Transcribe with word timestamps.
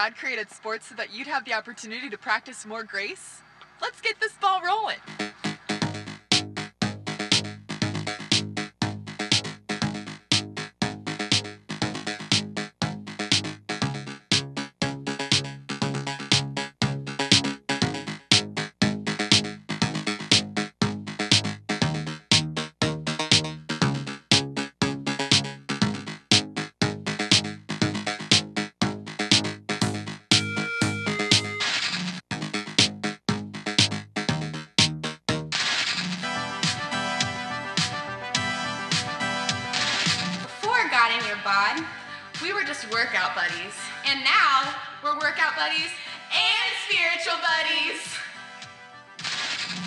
God 0.00 0.16
created 0.16 0.50
sports 0.50 0.86
so 0.86 0.94
that 0.94 1.12
you'd 1.12 1.26
have 1.26 1.44
the 1.44 1.52
opportunity 1.52 2.08
to 2.08 2.16
practice 2.16 2.64
more 2.64 2.82
grace? 2.82 3.42
Let's 3.82 4.00
get 4.00 4.18
this 4.18 4.32
ball 4.40 4.62
rolling. 4.64 4.96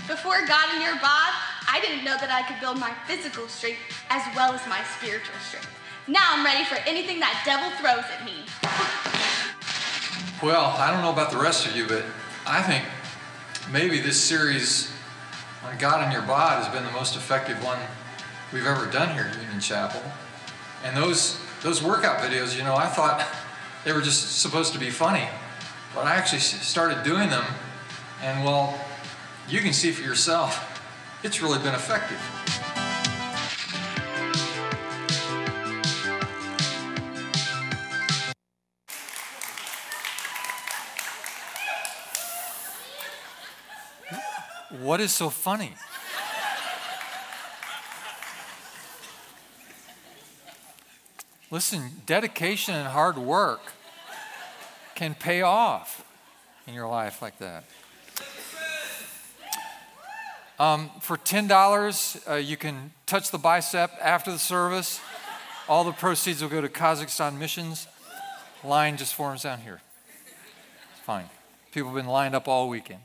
Before 0.07 0.45
God 0.45 0.75
in 0.75 0.81
your 0.81 0.95
bod, 0.95 1.31
I 1.71 1.79
didn't 1.81 2.03
know 2.03 2.17
that 2.19 2.29
I 2.29 2.45
could 2.45 2.59
build 2.59 2.77
my 2.77 2.91
physical 3.07 3.47
strength 3.47 3.79
as 4.09 4.21
well 4.35 4.51
as 4.51 4.59
my 4.67 4.83
spiritual 4.97 5.35
strength. 5.39 5.69
Now 6.09 6.19
I'm 6.27 6.43
ready 6.43 6.65
for 6.65 6.75
anything 6.85 7.21
that 7.21 7.41
devil 7.45 7.71
throws 7.79 8.03
at 8.11 8.25
me. 8.25 8.43
Well, 10.43 10.75
I 10.77 10.91
don't 10.91 11.01
know 11.01 11.13
about 11.13 11.31
the 11.31 11.37
rest 11.37 11.65
of 11.65 11.77
you, 11.77 11.87
but 11.87 12.03
I 12.45 12.61
think 12.61 12.83
maybe 13.71 14.01
this 14.01 14.19
series 14.19 14.91
on 15.63 15.77
God 15.77 16.05
in 16.05 16.11
Your 16.11 16.23
Bod 16.23 16.61
has 16.61 16.73
been 16.73 16.83
the 16.83 16.91
most 16.91 17.15
effective 17.15 17.63
one 17.63 17.79
we've 18.51 18.67
ever 18.67 18.91
done 18.91 19.13
here 19.13 19.31
at 19.31 19.41
Union 19.41 19.61
Chapel. 19.61 20.01
And 20.83 20.97
those 20.97 21.39
those 21.61 21.81
workout 21.81 22.19
videos, 22.19 22.57
you 22.57 22.63
know, 22.65 22.75
I 22.75 22.87
thought 22.87 23.25
they 23.85 23.93
were 23.93 24.01
just 24.01 24.41
supposed 24.41 24.73
to 24.73 24.79
be 24.79 24.89
funny, 24.89 25.25
but 25.95 26.05
I 26.05 26.15
actually 26.15 26.41
started 26.41 27.03
doing 27.03 27.29
them, 27.29 27.45
and 28.21 28.43
well, 28.43 28.77
you 29.47 29.59
can 29.59 29.73
see 29.73 29.91
for 29.91 30.01
yourself, 30.01 30.81
it's 31.23 31.41
really 31.41 31.59
been 31.59 31.75
effective. 31.75 32.19
What 44.81 44.99
is 44.99 45.11
so 45.11 45.29
funny? 45.29 45.75
Listen, 51.51 51.91
dedication 52.05 52.73
and 52.73 52.87
hard 52.87 53.17
work 53.17 53.73
can 54.95 55.13
pay 55.13 55.41
off 55.41 56.03
in 56.65 56.73
your 56.73 56.87
life 56.87 57.21
like 57.21 57.37
that. 57.37 57.63
Um, 60.59 60.91
for 61.01 61.17
$10, 61.17 62.29
uh, 62.29 62.35
you 62.35 62.57
can 62.57 62.91
touch 63.07 63.31
the 63.31 63.39
bicep 63.39 63.91
after 63.99 64.31
the 64.31 64.37
service. 64.37 65.01
All 65.67 65.83
the 65.83 65.91
proceeds 65.91 66.43
will 66.43 66.49
go 66.49 66.61
to 66.61 66.69
Kazakhstan 66.69 67.39
missions. 67.39 67.87
Line 68.63 68.95
just 68.95 69.15
forms 69.15 69.43
down 69.43 69.61
here. 69.61 69.81
It's 70.91 71.01
fine. 71.01 71.25
People 71.71 71.89
have 71.89 71.95
been 71.95 72.05
lined 72.05 72.35
up 72.35 72.47
all 72.47 72.69
weekend. 72.69 72.99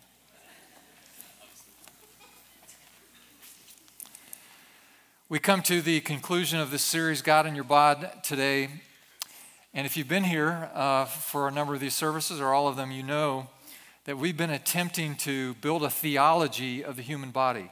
We 5.31 5.39
come 5.39 5.63
to 5.63 5.81
the 5.81 6.01
conclusion 6.01 6.61
of 6.61 6.71
this 6.71 6.83
series, 6.83 7.23
God 7.23 7.47
in 7.47 7.55
Your 7.55 7.65
Bod, 7.65 8.11
today. 8.23 8.69
And 9.73 9.87
if 9.87 9.97
you've 9.97 10.09
been 10.09 10.25
here 10.25 10.71
uh, 10.75 11.07
for 11.07 11.49
a 11.49 11.51
number 11.51 11.75
of 11.75 11.81
these 11.81 11.95
services, 11.95 12.41
or 12.41 12.53
all 12.53 12.69
of 12.69 12.77
them, 12.77 12.91
you 12.91 13.03
know 13.03 13.49
that 14.09 14.17
we've 14.17 14.39
been 14.39 14.49
attempting 14.49 15.15
to 15.15 15.53
build 15.57 15.85
a 15.85 15.91
theology 15.91 16.83
of 16.83 16.97
the 16.97 17.03
human 17.03 17.31
body. 17.31 17.71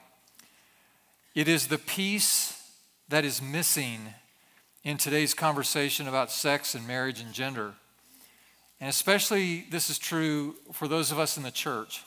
It 1.35 1.49
is 1.49 1.69
the 1.69 1.79
piece 1.79 2.63
that 3.09 3.25
is 3.25 3.41
missing 3.41 4.01
in 4.85 4.99
today's 4.99 5.33
conversation 5.33 6.07
about 6.07 6.31
sex 6.31 6.75
and 6.75 6.87
marriage 6.87 7.23
and 7.23 7.33
gender. 7.33 7.73
And 8.83 8.91
especially, 8.91 9.65
this 9.71 9.89
is 9.89 9.97
true 9.97 10.57
for 10.75 10.89
those 10.89 11.11
of 11.11 11.19
us 11.19 11.39
in 11.39 11.43
the 11.43 11.51
church. 11.51 12.03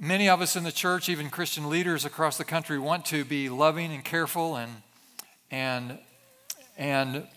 Many 0.00 0.28
of 0.28 0.40
us 0.40 0.56
in 0.56 0.64
the 0.64 0.72
church, 0.72 1.08
even 1.08 1.30
Christian 1.30 1.70
leaders 1.70 2.04
across 2.04 2.36
the 2.36 2.42
country, 2.42 2.80
want 2.80 3.04
to 3.04 3.24
be 3.24 3.48
loving 3.48 3.92
and 3.92 4.04
careful 4.04 4.56
and, 4.56 4.72
and, 5.52 6.00
and 6.76 7.28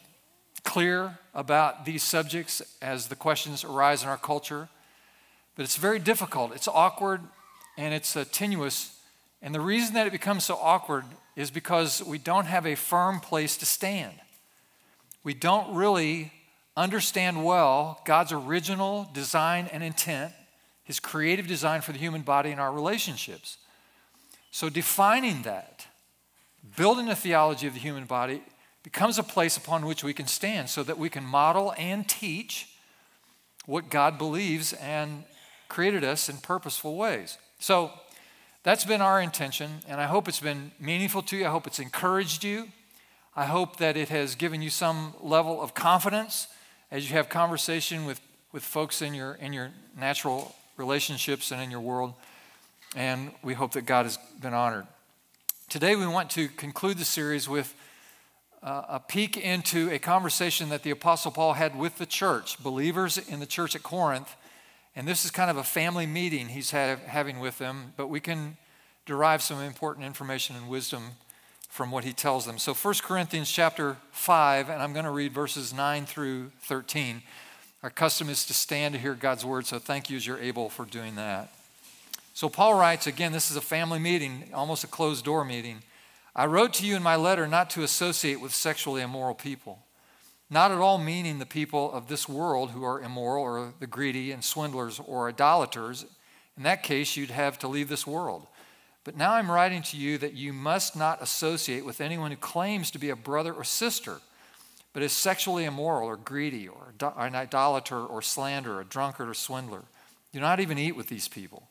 clear 0.64 1.20
about 1.36 1.86
these 1.86 2.02
subjects 2.02 2.64
as 2.82 3.10
the 3.10 3.16
questions 3.16 3.64
arise 3.64 4.02
in 4.02 4.10
our 4.10 4.18
culture. 4.18 4.70
But 5.56 5.64
it's 5.64 5.76
very 5.76 6.00
difficult. 6.00 6.54
It's 6.56 6.68
awkward 6.68 7.22
and 7.78 7.94
it's 7.94 8.16
uh, 8.16 8.26
tenuous. 8.32 9.00
And 9.42 9.54
the 9.54 9.62
reason 9.62 9.94
that 9.96 10.08
it 10.08 10.12
becomes 10.12 10.44
so 10.44 10.56
awkward 10.56 11.06
is 11.36 11.52
because 11.52 12.04
we 12.04 12.18
don't 12.18 12.46
have 12.46 12.66
a 12.66 12.76
firm 12.76 13.20
place 13.20 13.58
to 13.58 13.66
stand. 13.66 14.14
We 15.24 15.34
don't 15.34 15.76
really 15.76 16.32
understand 16.76 17.44
well 17.44 18.02
God's 18.06 18.32
original 18.32 19.10
design 19.14 19.70
and 19.72 19.84
intent, 19.84 20.34
His 20.84 21.00
creative 21.00 21.48
design 21.48 21.82
for 21.82 21.92
the 21.92 22.00
human 22.00 22.22
body 22.22 22.52
and 22.52 22.60
our 22.60 22.72
relationships. 22.72 23.58
So, 24.52 24.70
defining 24.70 25.44
that, 25.44 25.88
building 26.76 27.10
a 27.10 27.16
theology 27.16 27.68
of 27.68 27.74
the 27.74 27.80
human 27.80 28.06
body, 28.06 28.44
becomes 28.84 29.18
a 29.18 29.24
place 29.24 29.58
upon 29.58 29.86
which 29.86 30.04
we 30.04 30.14
can 30.14 30.28
stand 30.28 30.70
so 30.70 30.84
that 30.84 30.98
we 30.98 31.10
can 31.10 31.24
model 31.24 31.74
and 31.78 32.08
teach 32.08 32.68
what 33.66 33.90
God 33.90 34.18
believes 34.18 34.74
and 34.74 35.24
created 35.74 36.04
us 36.04 36.30
in 36.30 36.38
purposeful 36.38 36.96
ways. 36.96 37.40
So 37.58 37.92
that's 38.62 38.86
been 38.86 39.02
our 39.02 39.20
intention, 39.20 39.80
and 39.88 40.00
I 40.00 40.06
hope 40.06 40.28
it's 40.28 40.40
been 40.40 40.72
meaningful 40.80 41.24
to 41.24 41.36
you. 41.36 41.48
I 41.48 41.50
hope 41.50 41.66
it's 41.66 41.80
encouraged 41.80 42.44
you. 42.44 42.68
I 43.36 43.46
hope 43.46 43.78
that 43.78 43.98
it 43.98 44.10
has 44.10 44.36
given 44.36 44.62
you 44.62 44.70
some 44.70 45.16
level 45.20 45.60
of 45.60 45.74
confidence 45.74 46.48
as 46.92 47.10
you 47.10 47.18
have 47.18 47.28
conversation 47.28 48.06
with, 48.06 48.22
with 48.52 48.62
folks 48.62 49.02
in 49.02 49.16
your, 49.16 49.34
in 49.34 49.52
your 49.52 49.72
natural 50.00 50.54
relationships 50.78 51.52
and 51.52 51.60
in 51.60 51.72
your 51.72 51.80
world. 51.80 52.14
And 52.96 53.32
we 53.42 53.56
hope 53.56 53.72
that 53.72 53.88
God 53.88 54.04
has 54.04 54.20
been 54.40 54.54
honored. 54.54 54.86
Today, 55.70 55.96
we 55.96 56.06
want 56.06 56.30
to 56.32 56.50
conclude 56.50 57.00
the 57.00 57.06
series 57.06 57.50
with 57.50 57.74
uh, 58.62 58.84
a 58.90 59.00
peek 59.00 59.38
into 59.38 59.90
a 59.90 59.98
conversation 59.98 60.70
that 60.70 60.84
the 60.84 60.92
Apostle 60.92 61.32
Paul 61.32 61.54
had 61.54 61.76
with 61.76 61.98
the 61.98 62.06
church, 62.06 62.62
believers 62.62 63.18
in 63.18 63.40
the 63.40 63.48
church 63.48 63.76
at 63.76 63.82
Corinth. 63.82 64.36
And 64.96 65.08
this 65.08 65.26
is 65.26 65.32
kind 65.32 65.50
of 65.50 65.58
a 65.58 65.64
family 65.64 66.06
meeting 66.06 66.50
he's 66.50 66.72
have, 66.72 67.00
having 67.00 67.40
with 67.40 67.58
them, 67.58 67.94
but 67.98 68.08
we 68.08 68.20
can 68.20 68.58
derive 69.06 69.42
some 69.42 69.60
important 69.62 70.06
information 70.06 70.56
and 70.56 70.68
wisdom 70.68 71.12
from 71.68 71.90
what 71.90 72.04
he 72.04 72.14
tells 72.14 72.46
them. 72.46 72.60
So 72.60 72.74
1 72.74 72.94
Corinthians 73.02 73.52
chapter 73.52 73.98
5, 74.12 74.70
and 74.70 74.82
I'm 74.82 74.94
going 74.94 75.06
to 75.06 75.12
read 75.12 75.34
verses 75.34 75.74
9 75.74 76.06
through 76.06 76.52
13. 76.62 77.24
Our 77.82 77.90
custom 77.90 78.30
is 78.30 78.46
to 78.46 78.54
stand 78.54 78.94
to 78.94 79.00
hear 79.00 79.16
God's 79.16 79.44
word, 79.44 79.66
so 79.66 79.80
thank 79.80 80.10
you 80.10 80.18
as 80.18 80.28
you're 80.28 80.40
able 80.40 80.70
for 80.70 80.86
doing 80.86 81.16
that. 81.16 81.52
So 82.36 82.48
Paul 82.48 82.76
writes, 82.76 83.08
again, 83.08 83.32
this 83.32 83.52
is 83.52 83.58
a 83.58 83.62
family 83.62 84.00
meeting, 84.00 84.50
almost 84.54 84.84
a 84.84 84.88
closed 84.88 85.26
door 85.26 85.44
meeting. 85.44 85.80
I 86.36 86.46
wrote 86.46 86.74
to 86.76 86.86
you 86.86 86.96
in 86.96 87.04
my 87.04 87.16
letter 87.16 87.48
not 87.48 87.70
to 87.72 87.84
associate 87.84 88.40
with 88.40 88.54
sexually 88.54 89.02
immoral 89.02 89.36
people, 89.36 89.80
not 90.54 90.72
at 90.72 90.78
all 90.78 90.98
meaning 90.98 91.40
the 91.40 91.46
people 91.46 91.92
of 91.92 92.08
this 92.08 92.30
world 92.30 92.72
who 92.72 92.84
are 92.84 93.02
immoral 93.02 93.44
or 93.44 93.74
the 93.80 93.88
greedy 93.88 94.32
and 94.32 94.44
swindlers 94.44 95.00
or 95.00 95.28
idolaters. 95.28 96.06
In 96.56 96.64
that 96.64 96.84
case, 96.84 97.18
you'd 97.18 97.32
have 97.32 97.60
to 97.60 97.68
leave 97.68 97.90
this 97.90 98.08
world. 98.08 98.48
But 99.04 99.18
now 99.18 99.34
I'm 99.34 99.52
writing 99.52 99.82
to 99.84 99.98
you 99.98 100.18
that 100.20 100.34
you 100.34 100.54
must 100.54 100.96
not 100.96 101.22
associate 101.22 101.86
with 101.86 102.00
anyone 102.00 102.32
who 102.32 102.38
claims 102.38 102.90
to 102.92 103.00
be 103.00 103.10
a 103.10 103.16
brother 103.16 103.52
or 103.52 103.64
sister, 103.64 104.22
but 104.94 105.04
is 105.04 105.12
sexually 105.12 105.66
immoral 105.66 106.08
or 106.08 106.16
greedy 106.16 106.68
or 106.68 106.94
an 107.18 107.36
idolater 107.36 108.00
or 108.00 108.22
slanderer, 108.22 108.82
a 108.82 108.86
drunkard 108.86 109.28
or 109.28 109.34
swindler. 109.34 109.84
Do 110.32 110.40
not 110.40 110.60
even 110.60 110.78
eat 110.78 110.96
with 110.96 111.08
these 111.08 111.28
people. 111.28 111.68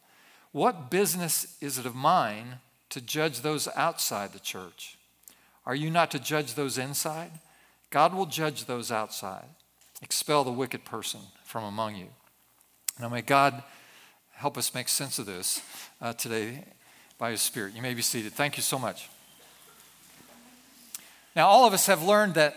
What 0.51 0.91
business 0.91 1.57
is 1.61 1.79
it 1.79 1.87
of 1.87 1.95
mine 1.95 2.59
to 2.91 3.01
judge 3.01 3.41
those 3.41 3.69
outside 3.75 4.33
the 4.33 4.39
church? 4.39 4.99
Are 5.65 5.75
you 5.75 5.91
not 5.91 6.11
to 6.11 6.19
judge 6.19 6.55
those 6.55 6.77
inside? 6.77 7.31
God 7.93 8.15
will 8.15 8.27
judge 8.27 8.65
those 8.65 8.91
outside. 8.91 9.45
Expel 10.01 10.45
the 10.45 10.51
wicked 10.51 10.85
person 10.85 11.21
from 11.45 11.63
among 11.63 11.95
you. 11.95 12.09
Now, 12.99 13.11
may 13.11 13.21
God 13.21 13.63
help 14.33 14.57
us 14.57 14.75
make 14.75 14.89
sense 14.89 15.19
of 15.19 15.27
this 15.27 15.61
uh, 16.01 16.15
today 16.15 16.65
by 17.19 17.33
His 17.33 17.43
Spirit. 17.43 17.75
You 17.75 17.83
may 17.83 17.93
be 17.93 18.01
seated. 18.03 18.33
Thank 18.33 18.57
you 18.57 18.63
so 18.63 18.79
much. 18.79 19.11
Now, 21.37 21.49
all 21.49 21.67
of 21.67 21.75
us 21.75 21.87
have 21.87 22.03
learned 22.03 22.35
that 22.35 22.57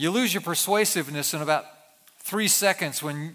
You 0.00 0.12
lose 0.12 0.32
your 0.32 0.42
persuasiveness 0.42 1.34
in 1.34 1.42
about 1.42 1.64
three 2.20 2.46
seconds 2.46 3.02
when 3.02 3.34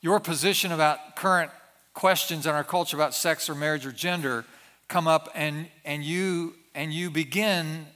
your 0.00 0.20
position 0.20 0.70
about 0.70 1.16
current 1.16 1.50
questions 1.94 2.46
in 2.46 2.52
our 2.52 2.62
culture 2.62 2.96
about 2.96 3.12
sex 3.12 3.50
or 3.50 3.56
marriage 3.56 3.84
or 3.84 3.90
gender 3.90 4.44
come 4.86 5.08
up 5.08 5.28
and, 5.34 5.66
and, 5.84 6.04
you, 6.04 6.54
and 6.76 6.92
you 6.92 7.10
begin 7.10 7.86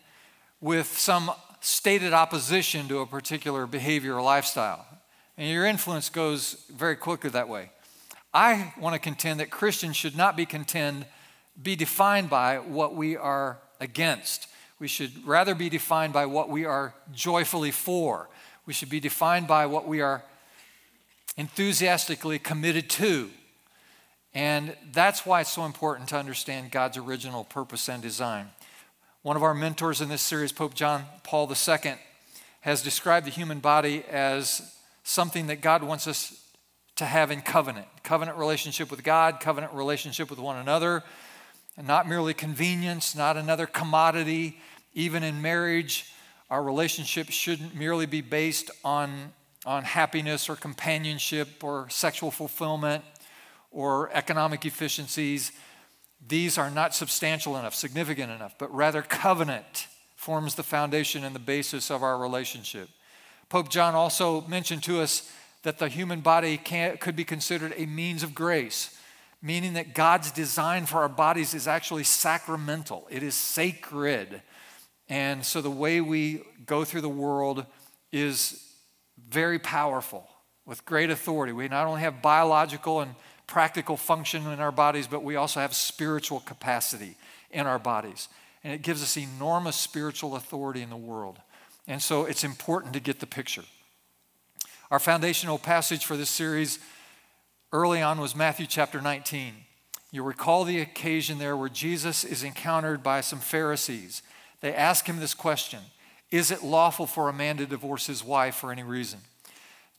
with 0.60 0.88
some 0.98 1.30
stated 1.60 2.12
opposition 2.12 2.88
to 2.88 3.00
a 3.00 3.06
particular 3.06 3.66
behavior 3.66 4.16
or 4.16 4.22
lifestyle. 4.22 4.86
And 5.36 5.48
your 5.48 5.66
influence 5.66 6.08
goes 6.08 6.64
very 6.70 6.96
quickly 6.96 7.30
that 7.30 7.48
way. 7.48 7.70
I 8.32 8.72
want 8.78 8.94
to 8.94 8.98
contend 8.98 9.40
that 9.40 9.50
Christians 9.50 9.96
should 9.96 10.16
not 10.16 10.36
be 10.36 10.46
contend, 10.46 11.06
be 11.60 11.76
defined 11.76 12.30
by 12.30 12.58
what 12.58 12.94
we 12.94 13.16
are 13.16 13.58
against. 13.80 14.46
We 14.78 14.88
should 14.88 15.26
rather 15.26 15.54
be 15.54 15.68
defined 15.68 16.12
by 16.12 16.26
what 16.26 16.48
we 16.48 16.64
are 16.64 16.94
joyfully 17.12 17.70
for. 17.70 18.28
We 18.66 18.72
should 18.72 18.90
be 18.90 19.00
defined 19.00 19.46
by 19.46 19.66
what 19.66 19.86
we 19.86 20.00
are 20.00 20.22
enthusiastically 21.36 22.38
committed 22.38 22.88
to. 22.90 23.30
And 24.34 24.76
that's 24.92 25.26
why 25.26 25.40
it's 25.40 25.52
so 25.52 25.64
important 25.64 26.08
to 26.10 26.16
understand 26.16 26.70
God's 26.70 26.96
original 26.96 27.44
purpose 27.44 27.88
and 27.88 28.00
design. 28.00 28.50
One 29.22 29.36
of 29.36 29.42
our 29.42 29.52
mentors 29.52 30.00
in 30.00 30.08
this 30.08 30.22
series, 30.22 30.50
Pope 30.50 30.72
John 30.72 31.04
Paul 31.24 31.46
II, 31.46 31.92
has 32.62 32.80
described 32.80 33.26
the 33.26 33.30
human 33.30 33.60
body 33.60 34.02
as 34.10 34.74
something 35.04 35.48
that 35.48 35.60
God 35.60 35.82
wants 35.82 36.06
us 36.06 36.42
to 36.96 37.04
have 37.04 37.30
in 37.30 37.42
covenant 37.42 37.86
covenant 38.02 38.38
relationship 38.38 38.90
with 38.90 39.04
God, 39.04 39.38
covenant 39.38 39.74
relationship 39.74 40.30
with 40.30 40.38
one 40.38 40.56
another, 40.56 41.02
and 41.76 41.86
not 41.86 42.08
merely 42.08 42.32
convenience, 42.32 43.14
not 43.14 43.36
another 43.36 43.66
commodity. 43.66 44.58
Even 44.94 45.22
in 45.22 45.42
marriage, 45.42 46.10
our 46.48 46.62
relationship 46.62 47.28
shouldn't 47.28 47.74
merely 47.74 48.06
be 48.06 48.22
based 48.22 48.70
on, 48.86 49.34
on 49.66 49.84
happiness 49.84 50.48
or 50.48 50.56
companionship 50.56 51.62
or 51.62 51.90
sexual 51.90 52.30
fulfillment 52.30 53.04
or 53.70 54.10
economic 54.14 54.64
efficiencies. 54.64 55.52
These 56.26 56.58
are 56.58 56.70
not 56.70 56.94
substantial 56.94 57.56
enough, 57.56 57.74
significant 57.74 58.30
enough, 58.30 58.54
but 58.58 58.74
rather 58.74 59.02
covenant 59.02 59.86
forms 60.16 60.54
the 60.54 60.62
foundation 60.62 61.24
and 61.24 61.34
the 61.34 61.40
basis 61.40 61.90
of 61.90 62.02
our 62.02 62.18
relationship. 62.18 62.88
Pope 63.48 63.70
John 63.70 63.94
also 63.94 64.42
mentioned 64.42 64.82
to 64.84 65.00
us 65.00 65.32
that 65.62 65.78
the 65.78 65.88
human 65.88 66.20
body 66.20 66.56
can, 66.56 66.96
could 66.98 67.16
be 67.16 67.24
considered 67.24 67.74
a 67.76 67.86
means 67.86 68.22
of 68.22 68.34
grace, 68.34 68.96
meaning 69.42 69.74
that 69.74 69.94
God's 69.94 70.30
design 70.30 70.86
for 70.86 70.98
our 70.98 71.08
bodies 71.08 71.54
is 71.54 71.66
actually 71.66 72.04
sacramental, 72.04 73.08
it 73.10 73.22
is 73.22 73.34
sacred. 73.34 74.42
And 75.08 75.44
so 75.44 75.60
the 75.60 75.70
way 75.70 76.00
we 76.00 76.42
go 76.66 76.84
through 76.84 77.00
the 77.00 77.08
world 77.08 77.66
is 78.12 78.64
very 79.28 79.58
powerful 79.58 80.28
with 80.66 80.84
great 80.84 81.10
authority. 81.10 81.52
We 81.52 81.66
not 81.66 81.86
only 81.86 82.02
have 82.02 82.22
biological 82.22 83.00
and 83.00 83.16
practical 83.50 83.96
function 83.96 84.46
in 84.46 84.60
our 84.60 84.72
bodies, 84.72 85.08
but 85.08 85.24
we 85.24 85.36
also 85.36 85.60
have 85.60 85.74
spiritual 85.74 86.40
capacity 86.40 87.16
in 87.50 87.66
our 87.66 87.80
bodies. 87.80 88.28
And 88.62 88.72
it 88.72 88.82
gives 88.82 89.02
us 89.02 89.16
enormous 89.16 89.76
spiritual 89.76 90.36
authority 90.36 90.82
in 90.82 90.88
the 90.88 90.96
world. 90.96 91.38
And 91.88 92.00
so 92.00 92.24
it's 92.24 92.44
important 92.44 92.94
to 92.94 93.00
get 93.00 93.18
the 93.18 93.26
picture. 93.26 93.64
Our 94.90 95.00
foundational 95.00 95.58
passage 95.58 96.06
for 96.06 96.16
this 96.16 96.30
series 96.30 96.78
early 97.72 98.00
on 98.00 98.20
was 98.20 98.36
Matthew 98.36 98.66
chapter 98.66 99.00
19. 99.00 99.54
You 100.12 100.22
recall 100.22 100.64
the 100.64 100.80
occasion 100.80 101.38
there 101.38 101.56
where 101.56 101.68
Jesus 101.68 102.22
is 102.22 102.44
encountered 102.44 103.02
by 103.02 103.20
some 103.20 103.40
Pharisees. 103.40 104.22
They 104.60 104.74
ask 104.74 105.06
him 105.06 105.18
this 105.18 105.34
question 105.34 105.80
Is 106.30 106.52
it 106.52 106.62
lawful 106.62 107.06
for 107.06 107.28
a 107.28 107.32
man 107.32 107.56
to 107.56 107.66
divorce 107.66 108.06
his 108.06 108.24
wife 108.24 108.54
for 108.54 108.70
any 108.70 108.84
reason? 108.84 109.20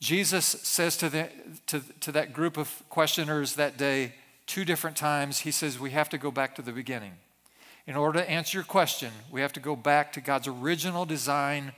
Jesus 0.02 0.44
says 0.44 0.96
to, 0.96 1.08
the, 1.08 1.28
to, 1.68 1.80
to 2.00 2.10
that 2.10 2.32
group 2.32 2.56
of 2.56 2.82
questioners 2.90 3.54
that 3.54 3.78
day 3.78 4.14
two 4.48 4.64
different 4.64 4.96
times, 4.96 5.38
he 5.38 5.52
says, 5.52 5.78
We 5.78 5.92
have 5.92 6.08
to 6.08 6.18
go 6.18 6.32
back 6.32 6.56
to 6.56 6.62
the 6.62 6.72
beginning. 6.72 7.12
In 7.86 7.94
order 7.94 8.18
to 8.18 8.28
answer 8.28 8.58
your 8.58 8.64
question, 8.64 9.12
we 9.30 9.42
have 9.42 9.52
to 9.52 9.60
go 9.60 9.76
back 9.76 10.12
to 10.14 10.20
God's 10.20 10.48
original 10.48 11.04
design, 11.04 11.70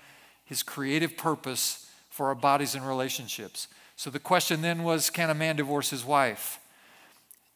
his 0.47 0.63
creative 0.63 1.19
purpose 1.19 1.91
for 2.09 2.29
our 2.29 2.35
bodies 2.35 2.75
and 2.75 2.89
relationships. 2.89 3.69
So 3.95 4.09
the 4.09 4.19
question 4.19 4.63
then 4.63 4.85
was 4.85 5.11
Can 5.11 5.29
a 5.29 5.35
man 5.35 5.57
divorce 5.57 5.91
his 5.91 6.03
wife? 6.03 6.59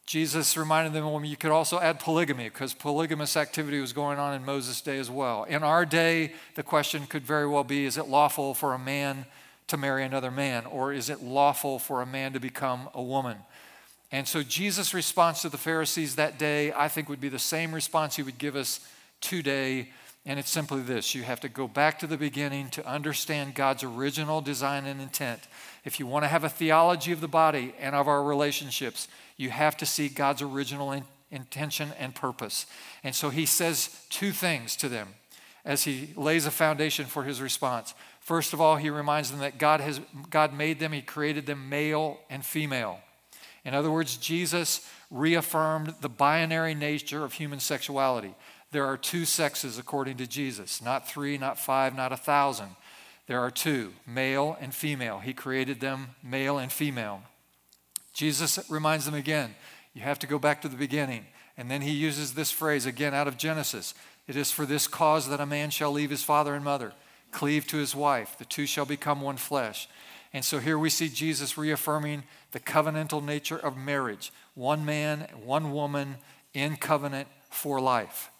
Jesus 0.04 0.54
reminded 0.54 0.92
them, 0.92 1.10
well, 1.10 1.24
you 1.24 1.36
could 1.38 1.50
also 1.50 1.80
add 1.80 1.98
polygamy 1.98 2.44
because 2.44 2.74
polygamous 2.74 3.38
activity 3.38 3.80
was 3.80 3.94
going 3.94 4.18
on 4.18 4.34
in 4.34 4.44
Moses' 4.44 4.82
day 4.82 4.98
as 4.98 5.10
well. 5.10 5.44
In 5.44 5.62
our 5.62 5.86
day, 5.86 6.34
the 6.56 6.62
question 6.62 7.06
could 7.06 7.24
very 7.24 7.48
well 7.48 7.64
be 7.64 7.86
Is 7.86 7.96
it 7.96 8.06
lawful 8.06 8.52
for 8.52 8.74
a 8.74 8.78
man 8.78 9.24
to 9.68 9.76
marry 9.76 10.04
another 10.04 10.30
man? 10.30 10.66
Or 10.66 10.92
is 10.92 11.08
it 11.08 11.22
lawful 11.22 11.78
for 11.78 12.02
a 12.02 12.06
man 12.06 12.32
to 12.32 12.40
become 12.40 12.88
a 12.94 13.02
woman? 13.02 13.36
And 14.10 14.26
so 14.26 14.42
Jesus' 14.42 14.94
response 14.94 15.42
to 15.42 15.48
the 15.48 15.58
Pharisees 15.58 16.16
that 16.16 16.38
day, 16.38 16.72
I 16.72 16.88
think, 16.88 17.08
would 17.08 17.20
be 17.20 17.28
the 17.28 17.38
same 17.38 17.74
response 17.74 18.16
he 18.16 18.22
would 18.22 18.38
give 18.38 18.56
us 18.56 18.80
today. 19.20 19.90
And 20.24 20.38
it's 20.38 20.50
simply 20.50 20.80
this 20.80 21.14
you 21.14 21.22
have 21.22 21.40
to 21.40 21.48
go 21.48 21.68
back 21.68 21.98
to 21.98 22.06
the 22.06 22.16
beginning 22.16 22.70
to 22.70 22.86
understand 22.86 23.54
God's 23.54 23.84
original 23.84 24.40
design 24.40 24.86
and 24.86 25.00
intent. 25.00 25.40
If 25.84 26.00
you 26.00 26.06
want 26.06 26.24
to 26.24 26.28
have 26.28 26.44
a 26.44 26.48
theology 26.48 27.12
of 27.12 27.20
the 27.20 27.28
body 27.28 27.74
and 27.78 27.94
of 27.94 28.08
our 28.08 28.22
relationships, 28.22 29.08
you 29.36 29.50
have 29.50 29.76
to 29.78 29.86
see 29.86 30.08
God's 30.08 30.42
original 30.42 30.92
in, 30.92 31.04
intention 31.30 31.90
and 31.98 32.14
purpose. 32.14 32.66
And 33.04 33.14
so 33.14 33.28
he 33.28 33.44
says 33.44 34.06
two 34.08 34.32
things 34.32 34.74
to 34.76 34.88
them 34.88 35.08
as 35.64 35.84
he 35.84 36.14
lays 36.16 36.46
a 36.46 36.50
foundation 36.50 37.04
for 37.04 37.24
his 37.24 37.42
response. 37.42 37.94
First 38.28 38.52
of 38.52 38.60
all, 38.60 38.76
he 38.76 38.90
reminds 38.90 39.30
them 39.30 39.40
that 39.40 39.56
God, 39.56 39.80
has, 39.80 40.02
God 40.28 40.52
made 40.52 40.80
them, 40.80 40.92
he 40.92 41.00
created 41.00 41.46
them 41.46 41.70
male 41.70 42.20
and 42.28 42.44
female. 42.44 43.00
In 43.64 43.72
other 43.72 43.90
words, 43.90 44.18
Jesus 44.18 44.86
reaffirmed 45.10 45.94
the 46.02 46.10
binary 46.10 46.74
nature 46.74 47.24
of 47.24 47.32
human 47.32 47.58
sexuality. 47.58 48.34
There 48.70 48.84
are 48.84 48.98
two 48.98 49.24
sexes 49.24 49.78
according 49.78 50.18
to 50.18 50.26
Jesus, 50.26 50.82
not 50.82 51.08
three, 51.08 51.38
not 51.38 51.58
five, 51.58 51.96
not 51.96 52.12
a 52.12 52.18
thousand. 52.18 52.76
There 53.28 53.40
are 53.40 53.50
two, 53.50 53.94
male 54.06 54.58
and 54.60 54.74
female. 54.74 55.20
He 55.20 55.32
created 55.32 55.80
them 55.80 56.08
male 56.22 56.58
and 56.58 56.70
female. 56.70 57.22
Jesus 58.12 58.58
reminds 58.68 59.06
them 59.06 59.14
again, 59.14 59.54
you 59.94 60.02
have 60.02 60.18
to 60.18 60.26
go 60.26 60.38
back 60.38 60.60
to 60.60 60.68
the 60.68 60.76
beginning. 60.76 61.24
And 61.56 61.70
then 61.70 61.80
he 61.80 61.92
uses 61.92 62.34
this 62.34 62.50
phrase 62.50 62.84
again 62.84 63.14
out 63.14 63.26
of 63.26 63.38
Genesis 63.38 63.94
It 64.26 64.36
is 64.36 64.50
for 64.50 64.66
this 64.66 64.86
cause 64.86 65.30
that 65.30 65.40
a 65.40 65.46
man 65.46 65.70
shall 65.70 65.92
leave 65.92 66.10
his 66.10 66.22
father 66.22 66.54
and 66.54 66.62
mother 66.62 66.92
cleave 67.30 67.66
to 67.68 67.76
his 67.76 67.94
wife. 67.94 68.36
The 68.38 68.44
two 68.44 68.66
shall 68.66 68.86
become 68.86 69.20
one 69.20 69.36
flesh. 69.36 69.88
And 70.32 70.44
so 70.44 70.58
here 70.58 70.78
we 70.78 70.90
see 70.90 71.08
Jesus 71.08 71.56
reaffirming 71.56 72.24
the 72.52 72.60
covenantal 72.60 73.24
nature 73.24 73.58
of 73.58 73.76
marriage 73.76 74.32
one 74.54 74.84
man, 74.84 75.28
one 75.44 75.72
woman 75.72 76.16
in 76.52 76.76
covenant 76.76 77.28
for 77.50 77.80
life. 77.80 78.30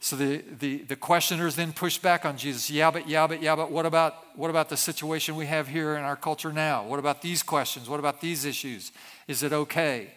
So 0.00 0.14
the, 0.14 0.44
the, 0.58 0.78
the 0.82 0.96
questioners 0.96 1.56
then 1.56 1.72
push 1.72 1.98
back 1.98 2.24
on 2.24 2.36
Jesus. 2.36 2.70
Yeah, 2.70 2.90
but, 2.90 3.08
yeah, 3.08 3.26
but, 3.26 3.42
yeah, 3.42 3.56
but 3.56 3.72
what 3.72 3.84
about, 3.84 4.14
what 4.36 4.48
about 4.48 4.68
the 4.68 4.76
situation 4.76 5.34
we 5.34 5.46
have 5.46 5.66
here 5.66 5.96
in 5.96 6.04
our 6.04 6.14
culture 6.14 6.52
now? 6.52 6.86
What 6.86 7.00
about 7.00 7.20
these 7.20 7.42
questions? 7.42 7.88
What 7.88 7.98
about 7.98 8.20
these 8.20 8.44
issues? 8.44 8.92
Is 9.26 9.42
it 9.42 9.52
okay? 9.52 10.12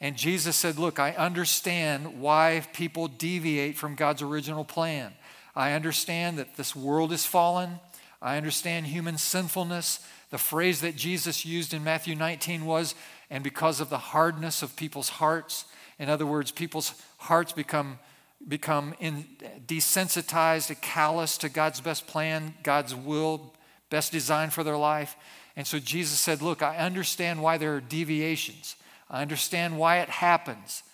And 0.00 0.16
Jesus 0.16 0.54
said, 0.54 0.78
Look, 0.78 1.00
I 1.00 1.12
understand 1.12 2.20
why 2.20 2.62
people 2.72 3.08
deviate 3.08 3.76
from 3.76 3.96
God's 3.96 4.22
original 4.22 4.64
plan. 4.64 5.12
I 5.58 5.72
understand 5.72 6.38
that 6.38 6.56
this 6.56 6.76
world 6.76 7.12
is 7.12 7.26
fallen. 7.26 7.80
I 8.22 8.36
understand 8.36 8.86
human 8.86 9.18
sinfulness. 9.18 9.98
The 10.30 10.38
phrase 10.38 10.82
that 10.82 10.94
Jesus 10.94 11.44
used 11.44 11.74
in 11.74 11.82
Matthew 11.82 12.14
19 12.14 12.64
was, 12.64 12.94
and 13.28 13.42
because 13.42 13.80
of 13.80 13.90
the 13.90 13.98
hardness 13.98 14.62
of 14.62 14.76
people's 14.76 15.08
hearts, 15.08 15.64
in 15.98 16.08
other 16.08 16.24
words, 16.24 16.52
people's 16.52 16.92
hearts 17.16 17.50
become, 17.52 17.98
become 18.46 18.94
in, 19.00 19.24
desensitized, 19.66 20.80
callous 20.80 21.36
to 21.38 21.48
God's 21.48 21.80
best 21.80 22.06
plan, 22.06 22.54
God's 22.62 22.94
will, 22.94 23.52
best 23.90 24.12
design 24.12 24.50
for 24.50 24.62
their 24.62 24.76
life. 24.76 25.16
And 25.56 25.66
so 25.66 25.80
Jesus 25.80 26.20
said, 26.20 26.40
Look, 26.40 26.62
I 26.62 26.76
understand 26.76 27.42
why 27.42 27.58
there 27.58 27.74
are 27.74 27.80
deviations, 27.80 28.76
I 29.10 29.22
understand 29.22 29.76
why 29.76 29.98
it 29.98 30.08
happens. 30.08 30.84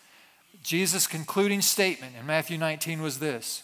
Jesus' 0.63 1.07
concluding 1.07 1.61
statement 1.61 2.15
in 2.19 2.25
Matthew 2.25 2.57
19 2.57 3.03
was 3.03 3.19
this 3.19 3.64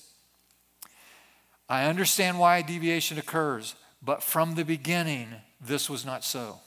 I 1.70 1.84
understand 1.84 2.40
why 2.40 2.62
deviation 2.62 3.16
occurs, 3.16 3.76
but 4.02 4.24
from 4.24 4.56
the 4.56 4.64
beginning, 4.64 5.28
this 5.60 5.88
was 5.88 6.04
not 6.04 6.24
so. 6.24 6.58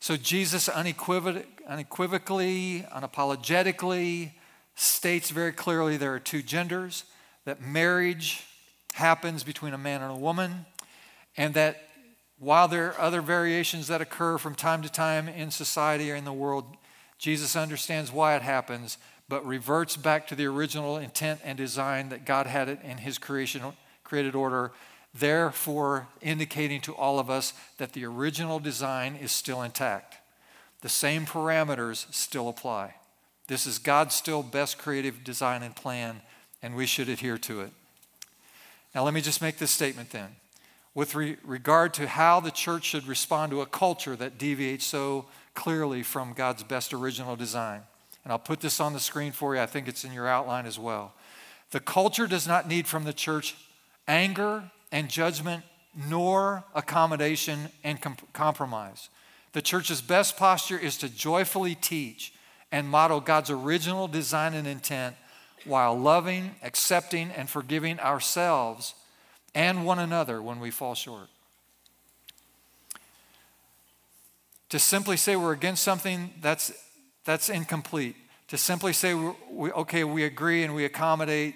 So 0.00 0.16
Jesus 0.16 0.68
unequivocally, 0.68 1.44
unapologetically 2.92 4.32
states 4.74 5.30
very 5.30 5.52
clearly 5.52 5.96
there 5.96 6.12
are 6.12 6.18
two 6.18 6.42
genders, 6.42 7.04
that 7.44 7.62
marriage 7.62 8.44
happens 8.94 9.44
between 9.44 9.72
a 9.72 9.78
man 9.78 10.02
and 10.02 10.10
a 10.10 10.16
woman, 10.16 10.66
and 11.36 11.54
that 11.54 11.88
while 12.40 12.66
there 12.66 12.88
are 12.88 13.00
other 13.00 13.22
variations 13.22 13.86
that 13.86 14.00
occur 14.00 14.38
from 14.38 14.56
time 14.56 14.82
to 14.82 14.90
time 14.90 15.28
in 15.28 15.52
society 15.52 16.10
or 16.10 16.16
in 16.16 16.24
the 16.24 16.32
world, 16.32 16.76
Jesus 17.18 17.56
understands 17.56 18.12
why 18.12 18.36
it 18.36 18.42
happens, 18.42 18.98
but 19.28 19.46
reverts 19.46 19.96
back 19.96 20.26
to 20.28 20.34
the 20.34 20.46
original 20.46 20.96
intent 20.96 21.40
and 21.42 21.56
design 21.56 22.10
that 22.10 22.24
God 22.24 22.46
had 22.46 22.68
it 22.68 22.80
in 22.84 22.98
his 22.98 23.18
creation, 23.18 23.62
created 24.04 24.34
order, 24.34 24.72
therefore 25.14 26.08
indicating 26.20 26.80
to 26.82 26.94
all 26.94 27.18
of 27.18 27.30
us 27.30 27.54
that 27.78 27.92
the 27.92 28.04
original 28.04 28.58
design 28.58 29.16
is 29.16 29.32
still 29.32 29.62
intact. 29.62 30.16
The 30.82 30.88
same 30.88 31.24
parameters 31.24 32.12
still 32.14 32.48
apply. 32.48 32.94
This 33.48 33.66
is 33.66 33.78
God's 33.78 34.14
still 34.14 34.42
best 34.42 34.78
creative 34.78 35.24
design 35.24 35.62
and 35.62 35.74
plan, 35.74 36.20
and 36.62 36.76
we 36.76 36.86
should 36.86 37.08
adhere 37.08 37.38
to 37.38 37.62
it. 37.62 37.70
Now, 38.94 39.04
let 39.04 39.14
me 39.14 39.20
just 39.20 39.42
make 39.42 39.58
this 39.58 39.70
statement 39.70 40.10
then. 40.10 40.36
With 40.94 41.14
re- 41.14 41.36
regard 41.44 41.92
to 41.94 42.08
how 42.08 42.40
the 42.40 42.50
church 42.50 42.84
should 42.84 43.06
respond 43.06 43.50
to 43.50 43.60
a 43.60 43.66
culture 43.66 44.16
that 44.16 44.38
deviates 44.38 44.86
so 44.86 45.26
clearly 45.56 46.04
from 46.04 46.34
God's 46.34 46.62
best 46.62 46.94
original 46.94 47.34
design. 47.34 47.80
And 48.22 48.32
I'll 48.32 48.38
put 48.38 48.60
this 48.60 48.78
on 48.78 48.92
the 48.92 49.00
screen 49.00 49.32
for 49.32 49.56
you. 49.56 49.60
I 49.60 49.66
think 49.66 49.88
it's 49.88 50.04
in 50.04 50.12
your 50.12 50.28
outline 50.28 50.66
as 50.66 50.78
well. 50.78 51.14
The 51.72 51.80
culture 51.80 52.28
does 52.28 52.46
not 52.46 52.68
need 52.68 52.86
from 52.86 53.02
the 53.02 53.12
church 53.12 53.56
anger 54.06 54.70
and 54.92 55.08
judgment, 55.08 55.64
nor 56.08 56.62
accommodation 56.74 57.70
and 57.82 58.00
com- 58.00 58.16
compromise. 58.32 59.08
The 59.52 59.62
church's 59.62 60.00
best 60.00 60.36
posture 60.36 60.78
is 60.78 60.96
to 60.98 61.08
joyfully 61.08 61.74
teach 61.74 62.32
and 62.70 62.88
model 62.88 63.20
God's 63.20 63.50
original 63.50 64.06
design 64.06 64.54
and 64.54 64.66
intent 64.66 65.16
while 65.64 65.98
loving, 65.98 66.54
accepting, 66.62 67.30
and 67.30 67.48
forgiving 67.48 67.98
ourselves 67.98 68.94
and 69.54 69.86
one 69.86 69.98
another 69.98 70.42
when 70.42 70.60
we 70.60 70.70
fall 70.70 70.94
short. 70.94 71.28
To 74.70 74.78
simply 74.78 75.16
say 75.16 75.36
we're 75.36 75.52
against 75.52 75.82
something, 75.82 76.32
that's, 76.40 76.72
that's 77.24 77.48
incomplete. 77.48 78.16
To 78.48 78.58
simply 78.58 78.92
say, 78.92 79.14
we, 79.50 79.70
okay, 79.72 80.04
we 80.04 80.24
agree 80.24 80.62
and 80.64 80.74
we 80.74 80.84
accommodate, 80.84 81.54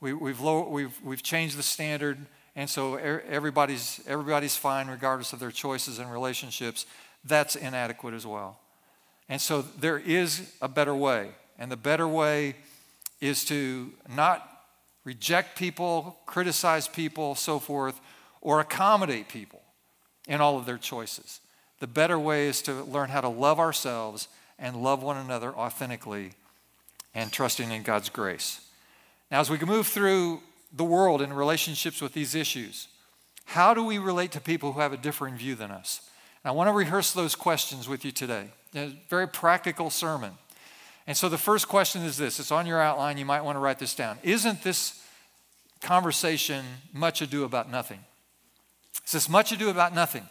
we, 0.00 0.12
we've, 0.12 0.40
low, 0.40 0.68
we've, 0.68 0.98
we've 1.02 1.22
changed 1.22 1.56
the 1.56 1.62
standard, 1.62 2.18
and 2.54 2.68
so 2.68 2.96
everybody's, 2.96 4.00
everybody's 4.06 4.56
fine 4.56 4.88
regardless 4.88 5.32
of 5.32 5.40
their 5.40 5.50
choices 5.50 5.98
and 5.98 6.12
relationships, 6.12 6.86
that's 7.24 7.56
inadequate 7.56 8.14
as 8.14 8.26
well. 8.26 8.58
And 9.28 9.40
so 9.40 9.62
there 9.62 9.98
is 9.98 10.52
a 10.60 10.68
better 10.68 10.94
way. 10.94 11.30
And 11.58 11.70
the 11.70 11.76
better 11.76 12.08
way 12.08 12.56
is 13.20 13.44
to 13.46 13.92
not 14.14 14.46
reject 15.04 15.56
people, 15.56 16.18
criticize 16.26 16.88
people, 16.88 17.34
so 17.34 17.58
forth, 17.58 18.00
or 18.40 18.60
accommodate 18.60 19.28
people 19.28 19.62
in 20.28 20.40
all 20.40 20.58
of 20.58 20.66
their 20.66 20.78
choices. 20.78 21.40
The 21.82 21.88
better 21.88 22.16
way 22.16 22.46
is 22.46 22.62
to 22.62 22.84
learn 22.84 23.10
how 23.10 23.20
to 23.22 23.28
love 23.28 23.58
ourselves 23.58 24.28
and 24.56 24.76
love 24.76 25.02
one 25.02 25.16
another 25.16 25.52
authentically 25.52 26.30
and 27.12 27.32
trusting 27.32 27.72
in 27.72 27.82
God's 27.82 28.08
grace. 28.08 28.60
Now, 29.32 29.40
as 29.40 29.50
we 29.50 29.58
move 29.58 29.88
through 29.88 30.42
the 30.72 30.84
world 30.84 31.20
in 31.20 31.32
relationships 31.32 32.00
with 32.00 32.12
these 32.12 32.36
issues, 32.36 32.86
how 33.46 33.74
do 33.74 33.82
we 33.82 33.98
relate 33.98 34.30
to 34.30 34.40
people 34.40 34.70
who 34.70 34.78
have 34.78 34.92
a 34.92 34.96
different 34.96 35.38
view 35.38 35.56
than 35.56 35.72
us? 35.72 36.08
And 36.44 36.50
I 36.50 36.54
want 36.54 36.68
to 36.68 36.72
rehearse 36.72 37.12
those 37.12 37.34
questions 37.34 37.88
with 37.88 38.04
you 38.04 38.12
today. 38.12 38.50
A 38.76 38.96
very 39.08 39.26
practical 39.26 39.90
sermon. 39.90 40.34
And 41.08 41.16
so 41.16 41.28
the 41.28 41.36
first 41.36 41.66
question 41.66 42.02
is 42.02 42.16
this 42.16 42.38
it's 42.38 42.52
on 42.52 42.64
your 42.64 42.80
outline. 42.80 43.18
You 43.18 43.26
might 43.26 43.42
want 43.42 43.56
to 43.56 43.60
write 43.60 43.80
this 43.80 43.96
down. 43.96 44.18
Isn't 44.22 44.62
this 44.62 45.04
conversation 45.80 46.64
much 46.92 47.22
ado 47.22 47.42
about 47.42 47.68
nothing? 47.68 48.04
Is 49.04 49.10
this 49.10 49.28
much 49.28 49.50
ado 49.50 49.68
about 49.68 49.92
nothing? 49.92 50.28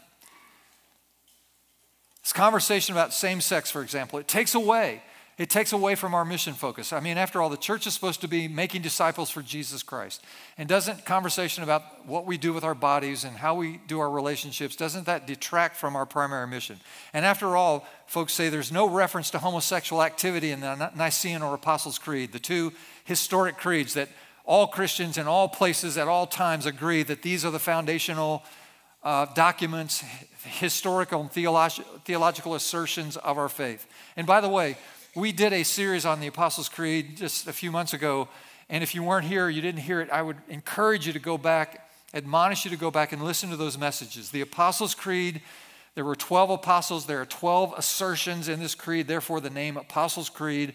This 2.24 2.34
conversation 2.34 2.94
about 2.94 3.14
same 3.14 3.42
sex, 3.42 3.72
for 3.72 3.82
example, 3.82 4.20
it 4.20 4.28
takes 4.28 4.56
away 4.56 5.02
it 5.42 5.50
takes 5.50 5.74
away 5.74 5.96
from 5.96 6.14
our 6.14 6.24
mission 6.24 6.54
focus. 6.54 6.94
I 6.94 7.00
mean, 7.00 7.18
after 7.18 7.42
all, 7.42 7.50
the 7.50 7.58
church 7.58 7.88
is 7.88 7.96
supposed 7.96 8.22
to 8.22 8.28
be 8.28 8.48
making 8.48 8.84
disciples 8.84 9.32
for 9.32 9.42
Jesus 9.42 9.82
Christ. 9.82 10.24
And 10.56 10.70
doesn't 10.70 11.04
conversation 11.04 11.64
about 11.64 12.06
what 12.06 12.28
we 12.28 12.38
do 12.38 12.54
with 12.54 12.64
our 12.64 12.76
bodies 12.76 13.24
and 13.24 13.36
how 13.36 13.56
we 13.56 13.80
do 13.88 14.00
our 14.00 14.10
relationships, 14.12 14.76
doesn't 14.76 15.08
that 15.08 15.26
detract 15.26 15.78
from 15.78 15.96
our 15.96 16.06
primary 16.06 16.46
mission? 16.46 16.80
And 17.12 17.26
after 17.26 17.56
all, 17.56 17.88
folks 18.06 18.34
say 18.34 18.50
there's 18.50 18.72
no 18.72 18.88
reference 18.88 19.32
to 19.32 19.40
homosexual 19.40 20.04
activity 20.04 20.52
in 20.52 20.60
the 20.60 20.92
Nicene 20.96 21.42
or 21.42 21.56
Apostles' 21.56 21.98
Creed, 21.98 22.34
the 22.34 22.40
two 22.40 22.72
historic 23.06 23.58
creeds 23.58 23.96
that 23.96 24.10
all 24.46 24.68
Christians 24.68 25.18
in 25.18 25.28
all 25.28 25.48
places 25.48 25.98
at 25.98 26.08
all 26.08 26.28
times 26.28 26.68
agree 26.68 27.02
that 27.02 27.24
these 27.24 27.44
are 27.46 27.52
the 27.52 27.60
foundational 27.60 28.44
uh, 29.04 29.26
documents, 29.34 30.04
historical 30.44 31.22
and 31.22 31.32
theolog- 31.32 31.84
theological 32.04 32.56
assertions 32.56 33.18
of 33.18 33.38
our 33.38 33.50
faith. 33.50 33.88
And 34.16 34.28
by 34.28 34.42
the 34.42 34.50
way, 34.50 34.78
we 35.16 35.32
did 35.32 35.54
a 35.54 35.64
series 35.64 36.06
on 36.06 36.20
the 36.20 36.28
Apostles' 36.28 36.70
Creed 36.70 37.18
just 37.18 37.48
a 37.48 37.54
few 37.54 37.72
months 37.72 37.94
ago. 37.94 38.28
And 38.70 38.84
if 38.84 38.96
you 38.96 39.04
weren't 39.04 39.26
here, 39.26 39.50
you 39.50 39.62
didn't 39.62 39.82
hear 39.82 40.00
it, 40.00 40.10
I 40.10 40.22
would 40.22 40.38
encourage 40.48 41.06
you 41.06 41.14
to 41.14 41.20
go 41.20 41.38
back, 41.38 41.90
admonish 42.14 42.64
you 42.64 42.72
to 42.72 42.78
go 42.78 42.92
back 42.92 43.12
and 43.12 43.22
listen 43.24 43.50
to 43.50 43.58
those 43.58 43.78
messages. 43.78 44.32
The 44.32 44.42
Apostles' 44.42 44.96
Creed, 44.96 45.42
there 45.96 46.06
were 46.06 46.16
12 46.16 46.52
apostles, 46.52 47.06
there 47.06 47.20
are 47.20 47.26
12 47.26 47.74
assertions 47.78 48.48
in 48.48 48.62
this 48.62 48.76
creed, 48.76 49.08
therefore, 49.08 49.42
the 49.42 49.50
name 49.50 49.76
Apostles' 49.76 50.30
Creed. 50.30 50.74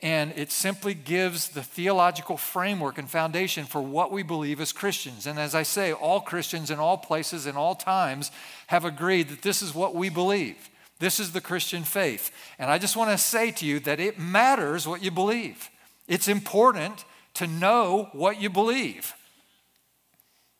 And 0.00 0.32
it 0.36 0.52
simply 0.52 0.94
gives 0.94 1.48
the 1.48 1.62
theological 1.62 2.36
framework 2.36 2.98
and 2.98 3.10
foundation 3.10 3.64
for 3.64 3.80
what 3.80 4.12
we 4.12 4.22
believe 4.22 4.60
as 4.60 4.72
Christians. 4.72 5.26
And 5.26 5.38
as 5.40 5.56
I 5.56 5.64
say, 5.64 5.92
all 5.92 6.20
Christians 6.20 6.70
in 6.70 6.78
all 6.78 6.96
places, 6.96 7.46
in 7.46 7.56
all 7.56 7.74
times, 7.74 8.30
have 8.68 8.84
agreed 8.84 9.28
that 9.28 9.42
this 9.42 9.60
is 9.60 9.74
what 9.74 9.96
we 9.96 10.08
believe. 10.08 10.70
This 11.00 11.18
is 11.18 11.32
the 11.32 11.40
Christian 11.40 11.82
faith. 11.82 12.30
And 12.58 12.70
I 12.70 12.78
just 12.78 12.96
want 12.96 13.10
to 13.10 13.18
say 13.18 13.50
to 13.52 13.66
you 13.66 13.80
that 13.80 13.98
it 13.98 14.18
matters 14.18 14.86
what 14.86 15.02
you 15.02 15.10
believe. 15.10 15.68
It's 16.06 16.28
important 16.28 17.04
to 17.34 17.46
know 17.46 18.08
what 18.12 18.40
you 18.40 18.50
believe. 18.50 19.14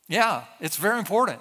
Yeah, 0.09 0.45
it's 0.61 0.77
very 0.77 0.99
important. 0.99 1.41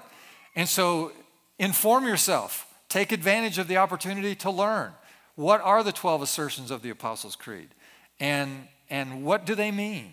And 0.56 0.68
so 0.68 1.14
inform 1.58 2.06
yourself, 2.06 2.68
take 2.90 3.12
advantage 3.12 3.58
of 3.58 3.68
the 3.68 3.78
opportunity 3.78 4.36
to 4.36 4.52
learn. 4.52 4.94
What 5.36 5.62
are 5.62 5.84
the 5.84 5.92
12 5.92 6.24
assertions 6.24 6.72
of 6.72 6.82
the 6.82 6.90
Apostles' 6.90 7.36
Creed? 7.36 7.70
And, 8.20 8.68
and 8.90 9.24
what 9.24 9.46
do 9.46 9.56
they 9.56 9.72
mean? 9.72 10.12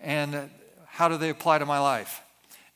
And 0.00 0.50
how 0.86 1.08
do 1.08 1.16
they 1.16 1.30
apply 1.30 1.58
to 1.58 1.66
my 1.66 1.78
life? 1.78 2.22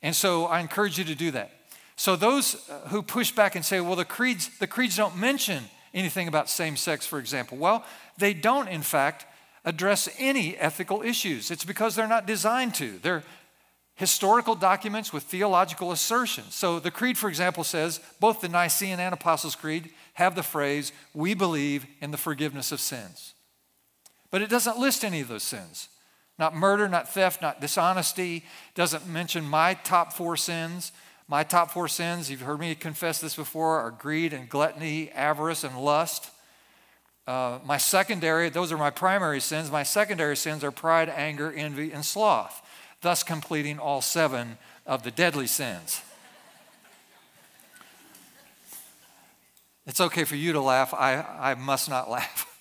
And 0.02 0.14
so 0.14 0.46
I 0.46 0.60
encourage 0.60 0.98
you 0.98 1.04
to 1.04 1.14
do 1.14 1.30
that. 1.32 1.50
So 1.96 2.16
those 2.16 2.68
uh, 2.68 2.88
who 2.88 3.02
push 3.02 3.30
back 3.30 3.54
and 3.54 3.64
say, 3.64 3.80
well, 3.80 3.96
the 3.96 4.04
creeds, 4.04 4.50
the 4.58 4.66
creeds 4.66 4.96
don't 4.96 5.16
mention 5.16 5.64
anything 5.94 6.26
about 6.26 6.48
same 6.48 6.76
sex, 6.76 7.06
for 7.06 7.18
example. 7.18 7.58
Well, 7.58 7.84
they 8.18 8.34
don't, 8.34 8.68
in 8.68 8.82
fact, 8.82 9.26
address 9.64 10.08
any 10.18 10.56
ethical 10.56 11.02
issues. 11.02 11.50
It's 11.50 11.64
because 11.64 11.94
they're 11.94 12.08
not 12.08 12.26
designed 12.26 12.74
to. 12.76 12.98
They're 12.98 13.22
historical 13.94 14.54
documents 14.54 15.12
with 15.12 15.22
theological 15.24 15.92
assertions. 15.92 16.54
So 16.54 16.80
the 16.80 16.90
creed, 16.90 17.18
for 17.18 17.28
example, 17.28 17.62
says 17.62 18.00
both 18.18 18.40
the 18.40 18.48
Nicene 18.48 18.98
and 18.98 19.14
Apostles' 19.14 19.54
Creed 19.54 19.90
have 20.14 20.34
the 20.34 20.42
phrase, 20.42 20.92
we 21.14 21.34
believe 21.34 21.86
in 22.00 22.10
the 22.10 22.16
forgiveness 22.16 22.72
of 22.72 22.80
sins. 22.80 23.34
But 24.32 24.42
it 24.42 24.50
doesn't 24.50 24.78
list 24.78 25.04
any 25.04 25.20
of 25.20 25.28
those 25.28 25.44
sins. 25.44 25.88
Not 26.38 26.56
murder, 26.56 26.88
not 26.88 27.08
theft, 27.08 27.42
not 27.42 27.60
dishonesty, 27.60 28.44
doesn't 28.74 29.06
mention 29.06 29.44
my 29.44 29.74
top 29.74 30.14
four 30.14 30.36
sins. 30.36 30.90
My 31.28 31.44
top 31.44 31.70
four 31.70 31.86
sins, 31.86 32.30
you've 32.30 32.40
heard 32.40 32.58
me 32.58 32.74
confess 32.74 33.20
this 33.20 33.36
before, 33.36 33.78
are 33.78 33.90
greed 33.90 34.32
and 34.32 34.48
gluttony, 34.48 35.10
avarice 35.12 35.64
and 35.64 35.78
lust. 35.78 36.30
Uh, 37.26 37.58
my 37.64 37.76
secondary, 37.76 38.48
those 38.48 38.72
are 38.72 38.78
my 38.78 38.90
primary 38.90 39.38
sins. 39.38 39.70
My 39.70 39.82
secondary 39.82 40.36
sins 40.36 40.64
are 40.64 40.72
pride, 40.72 41.10
anger, 41.10 41.52
envy, 41.52 41.92
and 41.92 42.04
sloth, 42.04 42.66
thus 43.02 43.22
completing 43.22 43.78
all 43.78 44.00
seven 44.00 44.56
of 44.86 45.02
the 45.02 45.10
deadly 45.10 45.46
sins. 45.46 46.00
It's 49.86 50.00
okay 50.00 50.24
for 50.24 50.36
you 50.36 50.54
to 50.54 50.60
laugh. 50.60 50.94
I, 50.94 51.20
I 51.38 51.54
must 51.54 51.90
not 51.90 52.08
laugh. 52.10 52.51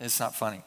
It's 0.00 0.18
not 0.18 0.34
funny. 0.34 0.62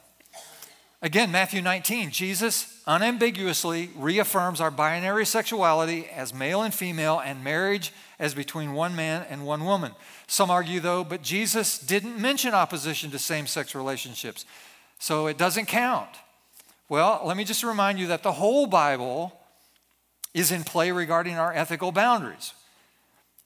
Again, 1.02 1.30
Matthew 1.30 1.60
19, 1.60 2.12
Jesus 2.12 2.80
unambiguously 2.86 3.90
reaffirms 3.94 4.58
our 4.58 4.70
binary 4.70 5.26
sexuality 5.26 6.06
as 6.06 6.32
male 6.32 6.62
and 6.62 6.72
female 6.72 7.20
and 7.22 7.44
marriage 7.44 7.92
as 8.18 8.32
between 8.32 8.72
one 8.72 8.96
man 8.96 9.26
and 9.28 9.44
one 9.44 9.66
woman. 9.66 9.92
Some 10.26 10.50
argue, 10.50 10.80
though, 10.80 11.04
but 11.04 11.20
Jesus 11.20 11.78
didn't 11.78 12.18
mention 12.18 12.54
opposition 12.54 13.10
to 13.10 13.18
same 13.18 13.46
sex 13.46 13.74
relationships, 13.74 14.46
so 14.98 15.26
it 15.26 15.36
doesn't 15.36 15.66
count. 15.66 16.08
Well, 16.88 17.20
let 17.24 17.36
me 17.36 17.44
just 17.44 17.64
remind 17.64 17.98
you 17.98 18.06
that 18.06 18.22
the 18.22 18.32
whole 18.32 18.66
Bible 18.66 19.38
is 20.32 20.52
in 20.52 20.64
play 20.64 20.90
regarding 20.90 21.34
our 21.36 21.52
ethical 21.52 21.92
boundaries. 21.92 22.54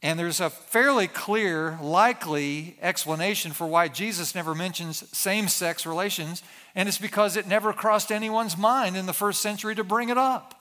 And 0.02 0.18
there's 0.18 0.40
a 0.40 0.48
fairly 0.48 1.08
clear, 1.08 1.76
likely 1.82 2.76
explanation 2.80 3.52
for 3.52 3.66
why 3.66 3.88
Jesus 3.88 4.34
never 4.34 4.54
mentions 4.54 5.08
same 5.16 5.48
sex 5.48 5.84
relations, 5.84 6.42
and 6.76 6.88
it's 6.88 6.98
because 6.98 7.36
it 7.36 7.48
never 7.48 7.72
crossed 7.72 8.12
anyone's 8.12 8.56
mind 8.56 8.96
in 8.96 9.06
the 9.06 9.12
first 9.12 9.40
century 9.40 9.74
to 9.74 9.82
bring 9.82 10.08
it 10.08 10.18
up. 10.18 10.54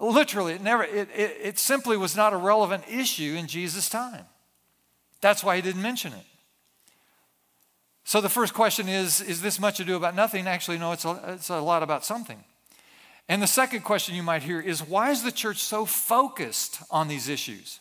Literally, 0.00 0.54
it, 0.54 0.62
never, 0.62 0.82
it, 0.82 1.08
it, 1.14 1.36
it 1.40 1.58
simply 1.58 1.96
was 1.96 2.16
not 2.16 2.32
a 2.32 2.36
relevant 2.36 2.84
issue 2.90 3.34
in 3.38 3.46
Jesus' 3.46 3.88
time. 3.88 4.24
That's 5.20 5.42
why 5.42 5.56
he 5.56 5.62
didn't 5.62 5.82
mention 5.82 6.12
it. 6.12 6.26
So 8.04 8.20
the 8.20 8.28
first 8.28 8.54
question 8.54 8.88
is 8.88 9.20
Is 9.20 9.40
this 9.40 9.58
much 9.58 9.80
ado 9.80 9.96
about 9.96 10.14
nothing? 10.14 10.46
Actually, 10.46 10.78
no, 10.78 10.92
it's 10.92 11.04
a, 11.04 11.20
it's 11.28 11.48
a 11.48 11.60
lot 11.60 11.82
about 11.82 12.04
something. 12.04 12.42
And 13.28 13.42
the 13.42 13.46
second 13.46 13.82
question 13.82 14.14
you 14.14 14.22
might 14.22 14.42
hear 14.42 14.60
is 14.60 14.86
why 14.86 15.10
is 15.10 15.22
the 15.22 15.32
church 15.32 15.58
so 15.58 15.84
focused 15.84 16.80
on 16.90 17.08
these 17.08 17.28
issues? 17.28 17.80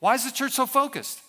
Why 0.00 0.14
is 0.14 0.24
the 0.24 0.30
church 0.30 0.52
so 0.52 0.66
focused? 0.66 1.22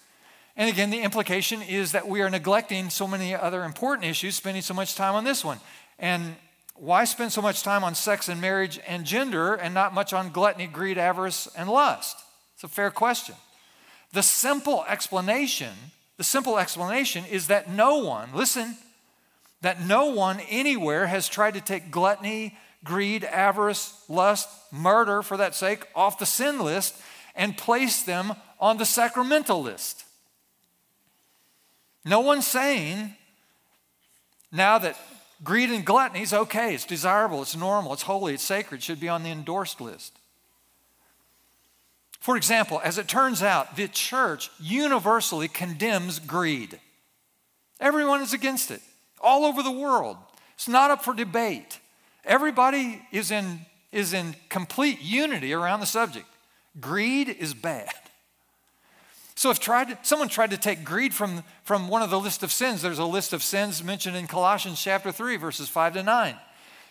And 0.57 0.69
again, 0.69 0.89
the 0.89 1.01
implication 1.01 1.61
is 1.61 1.91
that 1.91 2.07
we 2.07 2.21
are 2.21 2.29
neglecting 2.29 2.89
so 2.89 3.07
many 3.07 3.35
other 3.35 3.63
important 3.63 4.07
issues, 4.07 4.35
spending 4.35 4.63
so 4.63 4.73
much 4.73 4.95
time 4.95 5.13
on 5.13 5.23
this 5.23 5.45
one. 5.45 5.59
And 5.99 6.35
why 6.75 7.05
spend 7.05 7.31
so 7.31 7.41
much 7.41 7.63
time 7.63 7.83
on 7.83 7.95
sex 7.95 8.27
and 8.27 8.41
marriage 8.41 8.79
and 8.87 9.05
gender 9.05 9.55
and 9.55 9.73
not 9.73 9.93
much 9.93 10.13
on 10.13 10.29
gluttony, 10.29 10.67
greed, 10.67 10.97
avarice, 10.97 11.47
and 11.55 11.69
lust? 11.69 12.17
It's 12.55 12.63
a 12.63 12.67
fair 12.67 12.91
question. 12.91 13.35
The 14.13 14.23
simple 14.23 14.83
explanation, 14.87 15.73
the 16.17 16.23
simple 16.23 16.57
explanation 16.57 17.23
is 17.25 17.47
that 17.47 17.69
no 17.69 17.97
one, 17.99 18.29
listen, 18.33 18.77
that 19.61 19.85
no 19.85 20.07
one 20.07 20.39
anywhere 20.49 21.07
has 21.07 21.27
tried 21.27 21.53
to 21.53 21.61
take 21.61 21.91
gluttony, 21.91 22.57
greed, 22.87 23.23
avarice, 23.23 23.93
lust, 24.07 24.49
murder, 24.71 25.21
for 25.21 25.37
that 25.37 25.53
sake, 25.53 25.85
off 25.93 26.17
the 26.17 26.25
sin 26.25 26.59
list 26.59 26.95
and 27.35 27.57
place 27.57 28.01
them 28.01 28.33
on 28.59 28.77
the 28.77 28.85
sacramental 28.85 29.61
list. 29.61 30.05
No 32.03 32.21
one's 32.21 32.47
saying 32.47 33.13
now 34.51 34.77
that 34.79 34.97
greed 35.43 35.69
and 35.69 35.85
gluttony 35.85 36.21
is 36.21 36.33
okay, 36.33 36.73
it's 36.73 36.85
desirable, 36.85 37.41
it's 37.41 37.55
normal, 37.55 37.93
it's 37.93 38.03
holy, 38.03 38.33
it's 38.33 38.43
sacred, 38.43 38.81
should 38.81 38.99
be 38.99 39.09
on 39.09 39.23
the 39.23 39.29
endorsed 39.29 39.81
list. 39.81 40.17
For 42.19 42.35
example, 42.35 42.81
as 42.83 42.97
it 42.97 43.07
turns 43.07 43.43
out, 43.43 43.75
the 43.75 43.87
church 43.87 44.49
universally 44.59 45.47
condemns 45.47 46.19
greed. 46.19 46.79
Everyone 47.79 48.21
is 48.21 48.33
against 48.33 48.71
it, 48.71 48.81
all 49.21 49.45
over 49.45 49.61
the 49.61 49.71
world. 49.71 50.17
It's 50.55 50.67
not 50.67 50.89
up 50.89 51.03
for 51.03 51.13
debate. 51.13 51.79
Everybody 52.27 53.01
is 53.11 53.31
in, 53.31 53.61
is 53.91 54.13
in 54.13 54.35
complete 54.49 55.01
unity 55.01 55.53
around 55.53 55.79
the 55.79 55.85
subject. 55.85 56.25
Greed 56.79 57.29
is 57.29 57.53
bad. 57.53 57.89
So 59.35 59.49
if 59.51 59.59
tried, 59.59 60.05
someone 60.05 60.29
tried 60.29 60.49
to 60.51 60.57
take 60.57 60.83
greed 60.83 61.13
from, 61.13 61.43
from 61.63 61.87
one 61.87 62.01
of 62.01 62.09
the 62.09 62.19
list 62.19 62.43
of 62.43 62.51
sins, 62.51 62.81
there's 62.81 62.99
a 62.99 63.05
list 63.05 63.33
of 63.33 63.43
sins 63.43 63.83
mentioned 63.83 64.17
in 64.17 64.27
Colossians 64.27 64.81
chapter 64.81 65.11
3, 65.11 65.37
verses 65.37 65.69
5 65.69 65.93
to 65.93 66.03
9, 66.03 66.35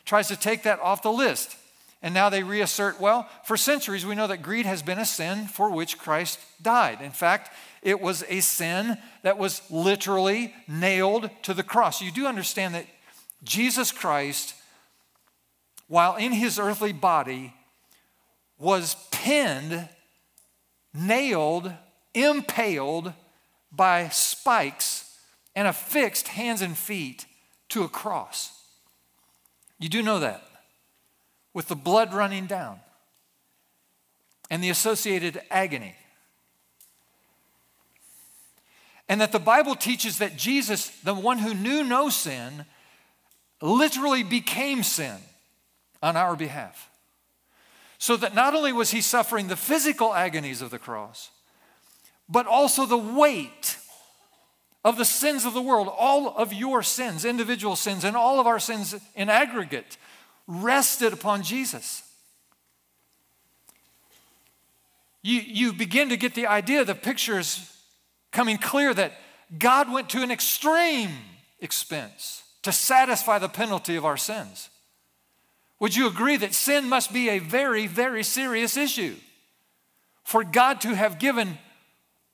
tries 0.04 0.28
to 0.28 0.36
take 0.36 0.62
that 0.62 0.80
off 0.80 1.02
the 1.02 1.12
list. 1.12 1.56
And 2.02 2.14
now 2.14 2.28
they 2.28 2.42
reassert, 2.42 3.00
well, 3.00 3.28
for 3.44 3.56
centuries 3.56 4.06
we 4.06 4.14
know 4.14 4.28
that 4.28 4.42
greed 4.42 4.64
has 4.64 4.80
been 4.80 4.98
a 4.98 5.04
sin 5.04 5.48
for 5.48 5.70
which 5.70 5.98
Christ 5.98 6.38
died. 6.62 7.00
In 7.00 7.10
fact, 7.10 7.52
it 7.82 8.00
was 8.00 8.24
a 8.28 8.40
sin 8.40 8.96
that 9.22 9.38
was 9.38 9.62
literally 9.70 10.54
nailed 10.68 11.30
to 11.42 11.52
the 11.52 11.62
cross. 11.62 12.00
You 12.00 12.12
do 12.12 12.26
understand 12.26 12.74
that 12.74 12.86
Jesus 13.42 13.90
Christ 13.90 14.54
while 15.88 16.16
in 16.16 16.32
his 16.32 16.58
earthly 16.58 16.92
body, 16.92 17.54
was 18.58 18.96
pinned, 19.10 19.88
nailed, 20.94 21.72
impaled 22.14 23.12
by 23.70 24.08
spikes, 24.08 25.18
and 25.54 25.68
affixed 25.68 26.28
hands 26.28 26.62
and 26.62 26.76
feet 26.76 27.26
to 27.68 27.82
a 27.82 27.88
cross. 27.88 28.52
You 29.78 29.88
do 29.88 30.02
know 30.02 30.18
that, 30.20 30.42
with 31.52 31.68
the 31.68 31.76
blood 31.76 32.14
running 32.14 32.46
down 32.46 32.80
and 34.50 34.62
the 34.62 34.70
associated 34.70 35.40
agony. 35.50 35.94
And 39.08 39.20
that 39.20 39.32
the 39.32 39.38
Bible 39.38 39.76
teaches 39.76 40.18
that 40.18 40.36
Jesus, 40.36 40.88
the 41.00 41.14
one 41.14 41.38
who 41.38 41.54
knew 41.54 41.84
no 41.84 42.08
sin, 42.08 42.64
literally 43.60 44.22
became 44.22 44.82
sin 44.82 45.16
on 46.02 46.16
our 46.16 46.36
behalf. 46.36 46.90
So 47.98 48.16
that 48.18 48.34
not 48.34 48.54
only 48.54 48.72
was 48.72 48.90
he 48.90 49.00
suffering 49.00 49.48
the 49.48 49.56
physical 49.56 50.14
agonies 50.14 50.60
of 50.62 50.70
the 50.70 50.78
cross, 50.78 51.30
but 52.28 52.46
also 52.46 52.86
the 52.86 52.96
weight 52.96 53.78
of 54.84 54.96
the 54.96 55.04
sins 55.04 55.44
of 55.44 55.54
the 55.54 55.62
world, 55.62 55.92
all 55.96 56.28
of 56.36 56.52
your 56.52 56.82
sins, 56.82 57.24
individual 57.24 57.74
sins, 57.74 58.04
and 58.04 58.16
all 58.16 58.38
of 58.38 58.46
our 58.46 58.58
sins 58.58 58.94
in 59.14 59.28
aggregate, 59.28 59.96
rested 60.46 61.12
upon 61.12 61.42
Jesus. 61.42 62.02
You, 65.22 65.40
you 65.40 65.72
begin 65.72 66.10
to 66.10 66.16
get 66.16 66.34
the 66.34 66.46
idea, 66.46 66.84
the 66.84 66.94
picture 66.94 67.38
is 67.38 67.72
coming 68.30 68.58
clear 68.58 68.94
that 68.94 69.12
God 69.58 69.90
went 69.90 70.10
to 70.10 70.22
an 70.22 70.30
extreme 70.30 71.10
expense 71.60 72.44
to 72.62 72.70
satisfy 72.70 73.38
the 73.38 73.48
penalty 73.48 73.96
of 73.96 74.04
our 74.04 74.16
sins. 74.16 74.70
Would 75.78 75.94
you 75.94 76.06
agree 76.06 76.36
that 76.38 76.54
sin 76.54 76.88
must 76.88 77.12
be 77.12 77.28
a 77.28 77.38
very, 77.38 77.86
very 77.86 78.22
serious 78.22 78.76
issue? 78.76 79.14
For 80.24 80.42
God 80.42 80.80
to 80.82 80.94
have 80.94 81.18
given 81.18 81.58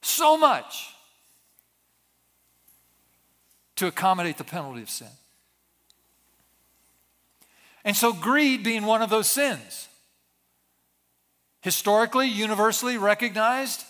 so 0.00 0.36
much 0.36 0.94
to 3.76 3.86
accommodate 3.86 4.38
the 4.38 4.44
penalty 4.44 4.82
of 4.82 4.90
sin. 4.90 5.08
And 7.84 7.96
so, 7.96 8.12
greed 8.12 8.62
being 8.62 8.86
one 8.86 9.02
of 9.02 9.10
those 9.10 9.28
sins, 9.28 9.88
historically, 11.62 12.28
universally 12.28 12.96
recognized 12.96 13.84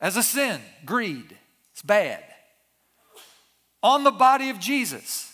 as 0.00 0.16
a 0.16 0.22
sin, 0.24 0.60
greed, 0.84 1.36
it's 1.72 1.82
bad. 1.82 2.24
On 3.80 4.02
the 4.02 4.10
body 4.10 4.50
of 4.50 4.58
Jesus, 4.58 5.32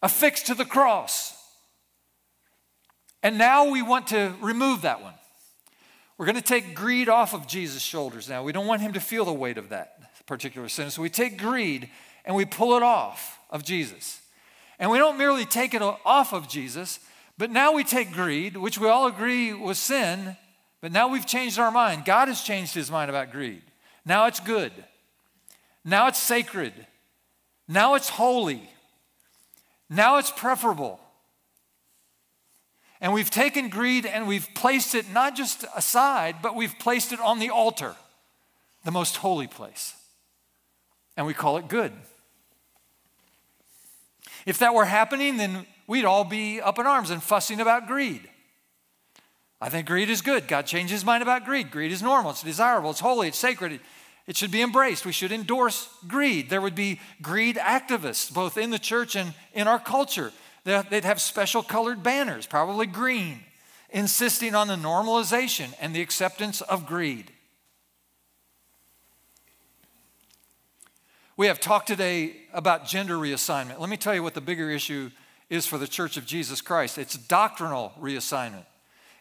affixed 0.00 0.46
to 0.46 0.54
the 0.54 0.64
cross, 0.64 1.35
and 3.22 3.38
now 3.38 3.70
we 3.70 3.82
want 3.82 4.08
to 4.08 4.34
remove 4.40 4.82
that 4.82 5.02
one. 5.02 5.14
We're 6.18 6.26
going 6.26 6.36
to 6.36 6.42
take 6.42 6.74
greed 6.74 7.08
off 7.08 7.34
of 7.34 7.46
Jesus' 7.46 7.82
shoulders 7.82 8.28
now. 8.28 8.42
We 8.42 8.52
don't 8.52 8.66
want 8.66 8.80
him 8.80 8.94
to 8.94 9.00
feel 9.00 9.24
the 9.24 9.32
weight 9.32 9.58
of 9.58 9.68
that 9.68 10.24
particular 10.26 10.68
sin. 10.68 10.90
So 10.90 11.02
we 11.02 11.10
take 11.10 11.38
greed 11.38 11.90
and 12.24 12.34
we 12.34 12.44
pull 12.44 12.76
it 12.76 12.82
off 12.82 13.38
of 13.50 13.64
Jesus. 13.64 14.20
And 14.78 14.90
we 14.90 14.98
don't 14.98 15.18
merely 15.18 15.44
take 15.44 15.74
it 15.74 15.82
off 15.82 16.32
of 16.32 16.48
Jesus, 16.48 17.00
but 17.38 17.50
now 17.50 17.72
we 17.72 17.84
take 17.84 18.12
greed, 18.12 18.56
which 18.56 18.78
we 18.78 18.88
all 18.88 19.06
agree 19.06 19.52
was 19.52 19.78
sin, 19.78 20.36
but 20.80 20.92
now 20.92 21.08
we've 21.08 21.26
changed 21.26 21.58
our 21.58 21.70
mind. 21.70 22.04
God 22.04 22.28
has 22.28 22.42
changed 22.42 22.74
his 22.74 22.90
mind 22.90 23.10
about 23.10 23.32
greed. 23.32 23.62
Now 24.04 24.26
it's 24.26 24.40
good. 24.40 24.72
Now 25.84 26.08
it's 26.08 26.18
sacred. 26.18 26.72
Now 27.68 27.94
it's 27.94 28.08
holy. 28.08 28.68
Now 29.88 30.18
it's 30.18 30.30
preferable. 30.30 31.00
And 33.00 33.12
we've 33.12 33.30
taken 33.30 33.68
greed 33.68 34.06
and 34.06 34.26
we've 34.26 34.48
placed 34.54 34.94
it 34.94 35.12
not 35.12 35.36
just 35.36 35.64
aside, 35.74 36.36
but 36.42 36.54
we've 36.54 36.78
placed 36.78 37.12
it 37.12 37.20
on 37.20 37.38
the 37.38 37.50
altar, 37.50 37.94
the 38.84 38.90
most 38.90 39.16
holy 39.16 39.46
place. 39.46 39.94
And 41.16 41.26
we 41.26 41.34
call 41.34 41.56
it 41.58 41.68
good. 41.68 41.92
If 44.46 44.58
that 44.58 44.74
were 44.74 44.84
happening, 44.84 45.36
then 45.36 45.66
we'd 45.86 46.04
all 46.04 46.24
be 46.24 46.60
up 46.60 46.78
in 46.78 46.86
arms 46.86 47.10
and 47.10 47.22
fussing 47.22 47.60
about 47.60 47.86
greed. 47.86 48.28
I 49.60 49.68
think 49.70 49.86
greed 49.86 50.10
is 50.10 50.20
good. 50.20 50.48
God 50.48 50.66
changed 50.66 50.92
his 50.92 51.04
mind 51.04 51.22
about 51.22 51.44
greed. 51.44 51.70
Greed 51.70 51.92
is 51.92 52.02
normal, 52.02 52.30
it's 52.30 52.42
desirable, 52.42 52.90
it's 52.90 53.00
holy, 53.00 53.28
it's 53.28 53.38
sacred. 53.38 53.80
It 54.26 54.36
should 54.36 54.50
be 54.50 54.62
embraced. 54.62 55.06
We 55.06 55.12
should 55.12 55.30
endorse 55.30 55.88
greed. 56.08 56.50
There 56.50 56.60
would 56.60 56.74
be 56.74 57.00
greed 57.22 57.56
activists, 57.56 58.32
both 58.32 58.58
in 58.58 58.70
the 58.70 58.78
church 58.78 59.14
and 59.14 59.34
in 59.54 59.68
our 59.68 59.78
culture. 59.78 60.32
They'd 60.66 61.04
have 61.04 61.20
special 61.20 61.62
colored 61.62 62.02
banners, 62.02 62.44
probably 62.44 62.86
green, 62.86 63.44
insisting 63.90 64.56
on 64.56 64.66
the 64.66 64.74
normalization 64.74 65.72
and 65.80 65.94
the 65.94 66.02
acceptance 66.02 66.60
of 66.60 66.86
greed. 66.86 67.30
We 71.36 71.46
have 71.46 71.60
talked 71.60 71.86
today 71.86 72.34
about 72.52 72.84
gender 72.84 73.14
reassignment. 73.14 73.78
Let 73.78 73.88
me 73.88 73.96
tell 73.96 74.12
you 74.12 74.24
what 74.24 74.34
the 74.34 74.40
bigger 74.40 74.68
issue 74.68 75.12
is 75.48 75.68
for 75.68 75.78
the 75.78 75.86
Church 75.86 76.16
of 76.16 76.26
Jesus 76.26 76.60
Christ 76.60 76.98
it's 76.98 77.16
doctrinal 77.16 77.92
reassignment. 78.00 78.66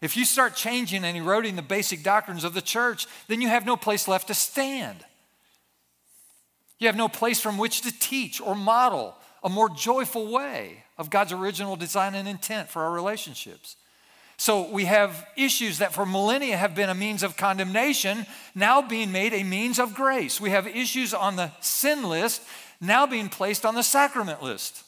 If 0.02 0.18
you 0.18 0.26
start 0.26 0.56
changing 0.56 1.04
and 1.06 1.16
eroding 1.16 1.56
the 1.56 1.62
basic 1.62 2.02
doctrines 2.02 2.44
of 2.44 2.56
the 2.56 2.62
church, 2.62 3.06
then 3.28 3.40
you 3.40 3.50
have 3.50 3.68
no 3.68 3.78
place 3.78 4.08
left 4.08 4.30
to 4.30 4.34
stand. 4.34 5.06
You 6.80 6.88
have 6.88 6.98
no 6.98 7.08
place 7.08 7.40
from 7.40 7.60
which 7.60 7.82
to 7.82 8.00
teach 8.00 8.42
or 8.42 8.56
model 8.56 9.16
a 9.44 9.50
more 9.50 9.70
joyful 9.70 10.32
way 10.32 10.85
of 10.98 11.10
God's 11.10 11.32
original 11.32 11.76
design 11.76 12.16
and 12.16 12.28
intent 12.28 12.70
for 12.70 12.84
our 12.84 12.92
relationships. 12.92 13.76
So 14.38 14.70
we 14.70 14.86
have 14.86 15.26
issues 15.38 15.78
that 15.80 15.94
for 15.94 16.06
millennia 16.06 16.58
have 16.58 16.76
been 16.76 16.90
a 16.90 16.96
means 16.96 17.24
of 17.24 17.38
condemnation, 17.38 18.26
now 18.54 18.82
being 18.82 19.12
made 19.12 19.34
a 19.34 19.44
means 19.44 19.80
of 19.80 19.94
grace. 19.94 20.42
We 20.42 20.50
have 20.50 20.68
issues 20.68 21.14
on 21.14 21.38
the 21.38 21.52
sin 21.62 22.04
list, 22.04 22.42
now 22.82 23.06
being 23.06 23.30
placed 23.30 23.66
on 23.66 23.76
the 23.76 23.84
sacrament 23.84 24.44
list. 24.44 24.84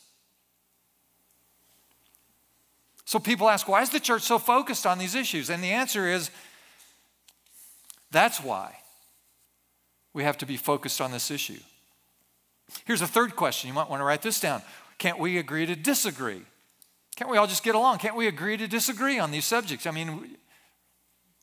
So 3.06 3.20
people 3.20 3.50
ask, 3.50 3.70
why 3.70 3.82
is 3.82 3.90
the 3.90 4.02
church 4.02 4.24
so 4.24 4.38
focused 4.38 4.86
on 4.86 4.98
these 4.98 5.16
issues? 5.16 5.50
And 5.50 5.64
the 5.64 5.72
answer 5.72 6.08
is 6.08 6.30
that's 8.12 8.44
why 8.44 8.76
we 10.14 10.24
have 10.24 10.38
to 10.40 10.46
be 10.46 10.58
focused 10.58 11.00
on 11.00 11.12
this 11.12 11.32
issue. 11.32 11.60
Here's 12.84 13.02
a 13.02 13.08
third 13.08 13.38
question. 13.38 13.70
You 13.70 13.74
might 13.74 13.90
want 13.90 14.02
to 14.02 14.04
write 14.04 14.22
this 14.22 14.42
down. 14.42 14.62
Can't 14.98 15.20
we 15.20 15.38
agree 15.38 15.66
to 15.66 15.76
disagree 15.76 16.42
Can't 17.16 17.32
we 17.32 17.38
all 17.38 17.48
just 17.48 17.64
get 17.64 17.76
along? 17.76 17.98
Can't 17.98 18.16
we 18.16 18.28
agree 18.28 18.58
to 18.58 18.68
disagree 18.68 19.18
on 19.18 19.32
these 19.32 19.46
subjects? 19.46 19.88
I 19.88 19.92
mean, 19.92 20.38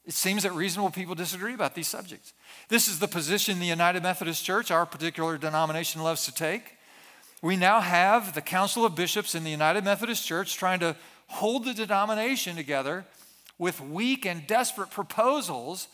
it 0.05 0.15
seems 0.15 0.43
that 0.45 0.53
reasonable 0.53 0.91
people 0.91 1.15
disagree 1.15 1.55
about 1.55 1.75
these 1.75 1.89
subjects. 1.89 2.33
This 2.69 2.89
is 2.89 2.99
the 2.99 3.09
position 3.09 3.59
the 3.59 3.67
United 3.67 4.03
Methodist 4.03 4.45
Church, 4.45 4.71
our 4.71 4.87
particular 4.87 5.37
denomination, 5.37 6.03
loves 6.03 6.27
to 6.27 6.35
take. 6.35 6.77
We 7.43 7.57
now 7.57 7.81
have 7.81 8.35
the 8.35 8.41
Council 8.41 8.85
of 8.85 8.95
Bishops 8.95 9.35
in 9.35 9.45
the 9.45 9.51
United 9.51 9.85
Methodist 9.85 10.27
Church 10.27 10.57
trying 10.57 10.81
to 10.81 10.95
hold 11.27 11.65
the 11.65 11.75
denomination 11.75 12.55
together 12.55 13.05
with 13.59 13.81
weak 13.81 14.27
and 14.27 14.47
desperate 14.47 14.91
proposals 14.91 15.89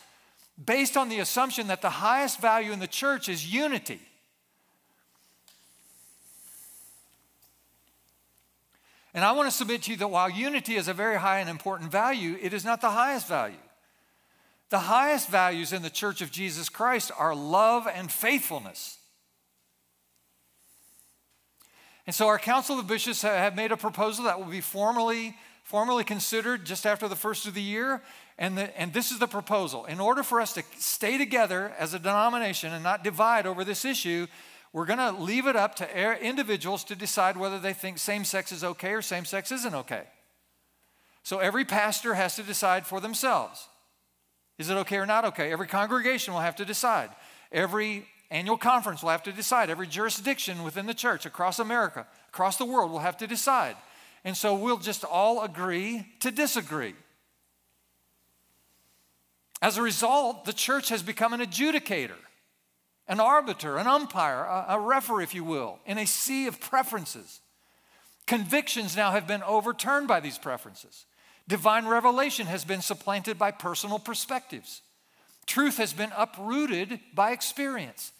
based 0.63 0.97
on 0.97 1.09
the 1.09 1.21
assumption 1.21 1.69
that 1.69 1.83
the 1.83 1.91
highest 1.91 2.41
value 2.41 2.73
in 2.73 2.81
the 2.81 2.87
church 2.87 3.29
is 3.29 3.53
unity. 3.53 4.01
And 9.13 9.25
I 9.25 9.33
want 9.33 9.51
to 9.51 9.57
submit 9.57 9.83
to 9.83 9.91
you 9.91 9.97
that 9.99 10.09
while 10.09 10.31
unity 10.31 10.77
is 10.77 10.89
a 10.89 10.95
very 10.95 11.19
high 11.19 11.41
and 11.41 11.51
important 11.51 11.91
value, 11.91 12.39
it 12.41 12.53
is 12.53 12.65
not 12.65 12.81
the 12.81 12.91
highest 12.91 13.27
value. 13.27 13.57
The 14.71 14.79
highest 14.79 15.29
values 15.29 15.73
in 15.73 15.83
the 15.83 15.91
church 15.91 16.21
of 16.21 16.31
Jesus 16.31 16.69
Christ 16.69 17.11
are 17.19 17.35
love 17.35 17.89
and 17.93 18.11
faithfulness. 18.11 18.99
And 22.07 22.15
so 22.15 22.29
our 22.29 22.39
Council 22.39 22.79
of 22.79 22.87
Bishops 22.87 23.23
have 23.23 23.57
made 23.57 23.73
a 23.73 23.77
proposal 23.77 24.25
that 24.25 24.39
will 24.39 24.51
be 24.51 24.61
formally, 24.61 25.37
formally 25.65 26.05
considered 26.05 26.65
just 26.65 26.87
after 26.87 27.09
the 27.09 27.17
first 27.17 27.47
of 27.47 27.55
the 27.55 27.63
year. 27.63 28.03
And, 28.39 28.57
the, 28.57 28.81
and 28.81 28.93
this 28.93 29.11
is 29.11 29.19
the 29.19 29.27
proposal. 29.27 29.85
In 29.85 30.01
order 30.01 30.23
for 30.23 30.41
us 30.41 30.55
to 30.55 30.63
stay 30.79 31.19
together 31.19 31.75
as 31.79 31.93
a 31.93 31.99
denomination 31.99 32.73
and 32.73 32.83
not 32.83 33.05
divide 33.05 33.47
over 33.47 33.65
this 33.65 33.85
issue, 33.85 34.29
we're 34.73 34.87
going 34.87 34.99
to 34.99 35.11
leave 35.11 35.47
it 35.47 35.57
up 35.57 35.75
to 35.77 36.23
individuals 36.23 36.85
to 36.85 36.97
decide 36.97 37.37
whether 37.37 37.59
they 37.59 37.73
think 37.73 37.99
same 37.99 38.25
sex 38.25 38.53
is 38.53 38.63
okay 38.63 38.93
or 38.93 39.03
same 39.03 39.25
sex 39.25 39.51
isn't 39.51 39.75
okay. 39.75 40.05
So 41.23 41.39
every 41.39 41.65
pastor 41.65 42.15
has 42.15 42.37
to 42.37 42.43
decide 42.43 42.87
for 42.87 43.01
themselves 43.01 43.69
is 44.61 44.69
it 44.69 44.75
okay 44.75 44.99
or 44.99 45.07
not 45.07 45.25
okay? 45.25 45.51
Every 45.51 45.67
congregation 45.67 46.35
will 46.35 46.43
have 46.43 46.57
to 46.57 46.67
decide. 46.67 47.09
Every 47.51 48.07
annual 48.31 48.59
conference 48.59 49.03
will 49.03 49.09
have 49.09 49.23
to 49.23 49.33
decide. 49.33 49.71
Every 49.71 49.87
jurisdiction 49.87 50.63
within 50.63 50.85
the 50.85 50.93
church 50.93 51.25
across 51.25 51.59
America, 51.59 52.07
across 52.29 52.59
the 52.59 52.67
world, 52.67 52.91
will 52.91 52.99
have 52.99 53.17
to 53.19 53.27
decide. 53.27 53.75
And 54.23 54.37
so 54.37 54.55
we'll 54.55 54.77
just 54.77 55.03
all 55.03 55.43
agree 55.43 56.07
to 56.21 56.31
disagree. 56.31 56.95
As 59.63 59.79
a 59.79 59.83
result, 59.83 60.45
the 60.45 60.53
church 60.53 60.91
has 60.91 61.03
become 61.03 61.33
an 61.33 61.41
adjudicator 61.41 62.21
an 63.11 63.19
arbiter, 63.19 63.77
an 63.77 63.89
umpire, 63.89 64.45
a, 64.45 64.67
a 64.71 64.81
referee, 64.81 65.25
if 65.25 65.35
you 65.35 65.43
will, 65.43 65.81
in 65.85 65.99
a 65.99 66.07
sea 66.07 66.47
of 66.47 66.61
preferences. 66.61 67.41
Convictions 68.27 68.97
now 68.97 69.11
have 69.11 69.27
been 69.27 69.43
overturned 69.43 70.07
by 70.07 70.21
these 70.21 70.39
preferences. 70.39 71.07
Divine 71.49 71.87
revelation 71.87 72.47
has 72.47 72.65
been 72.65 72.81
supplanted 72.81 73.37
by 73.37 73.51
personal 73.51 73.99
perspectives. 73.99 74.83
Truth 75.45 75.79
has 75.79 75.93
been 75.93 76.13
uprooted 76.17 77.01
by 77.13 77.33
experience. 77.33 78.13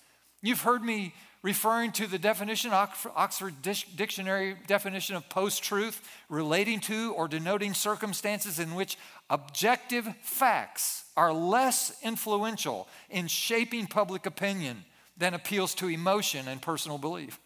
You've 0.43 0.63
heard 0.63 0.83
me 0.83 1.15
referring 1.43 1.93
to 1.93 2.07
the 2.07 2.19
definition, 2.19 2.73
Oxford 2.73 3.55
Dictionary 3.63 4.57
definition 4.67 5.17
of 5.17 5.29
post 5.29 5.63
truth, 5.63 6.07
relating 6.29 6.81
to 6.81 7.13
or 7.15 7.29
denoting 7.29 7.75
circumstances 7.75 8.59
in 8.59 8.75
which 8.75 8.99
objective 9.29 10.09
facts 10.23 11.05
are 11.17 11.33
less 11.33 11.97
influential 12.03 12.89
in 13.09 13.27
shaping 13.27 13.87
public 13.87 14.27
opinion 14.27 14.85
than 15.17 15.35
appeals 15.35 15.75
to 15.77 15.89
emotion 15.89 16.49
and 16.49 16.63
personal 16.63 16.99
belief. 16.99 17.39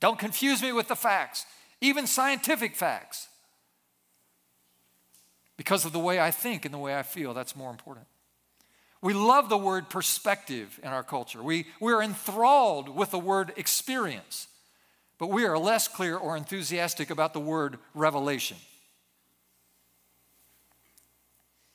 Don't 0.00 0.18
confuse 0.18 0.62
me 0.62 0.72
with 0.72 0.88
the 0.88 0.96
facts, 0.96 1.46
even 1.80 2.06
scientific 2.06 2.74
facts. 2.74 3.28
Because 5.56 5.84
of 5.84 5.92
the 5.92 5.98
way 5.98 6.18
I 6.18 6.30
think 6.30 6.64
and 6.64 6.72
the 6.72 6.78
way 6.78 6.96
I 6.98 7.02
feel, 7.02 7.34
that's 7.34 7.54
more 7.54 7.70
important. 7.70 8.06
We 9.02 9.14
love 9.14 9.48
the 9.48 9.56
word 9.56 9.88
perspective 9.88 10.78
in 10.82 10.90
our 10.90 11.02
culture. 11.02 11.42
We, 11.42 11.66
we're 11.80 12.02
enthralled 12.02 12.88
with 12.88 13.10
the 13.10 13.18
word 13.18 13.52
experience, 13.56 14.46
but 15.18 15.28
we 15.28 15.44
are 15.44 15.58
less 15.58 15.88
clear 15.88 16.16
or 16.16 16.36
enthusiastic 16.36 17.08
about 17.08 17.32
the 17.32 17.40
word 17.40 17.78
revelation. 17.94 18.58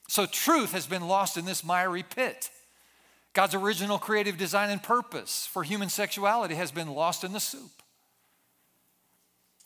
So, 0.07 0.27
truth 0.27 0.71
has 0.73 0.85
been 0.85 1.07
lost 1.07 1.35
in 1.35 1.45
this 1.45 1.63
miry 1.63 2.03
pit. 2.03 2.51
God's 3.33 3.55
original 3.55 3.97
creative 3.97 4.37
design 4.37 4.69
and 4.69 4.81
purpose 4.81 5.47
for 5.47 5.63
human 5.63 5.89
sexuality 5.89 6.55
has 6.55 6.71
been 6.71 6.93
lost 6.93 7.23
in 7.23 7.33
the 7.33 7.39
soup. 7.39 7.81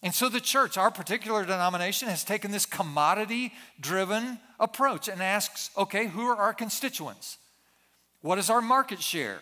And 0.02 0.16
so, 0.16 0.30
the 0.30 0.40
church, 0.40 0.78
our 0.78 0.92
particular 0.92 1.44
denomination, 1.44 2.08
has 2.08 2.24
taken 2.24 2.52
this 2.52 2.66
commodity 2.66 3.54
driven 3.82 4.40
approach 4.62 5.10
and 5.10 5.22
asks 5.22 5.72
okay, 5.78 6.08
who 6.08 6.26
are 6.26 6.38
our 6.38 6.54
constituents? 6.54 7.38
What 8.22 8.38
is 8.38 8.50
our 8.50 8.62
market 8.62 9.02
share? 9.02 9.40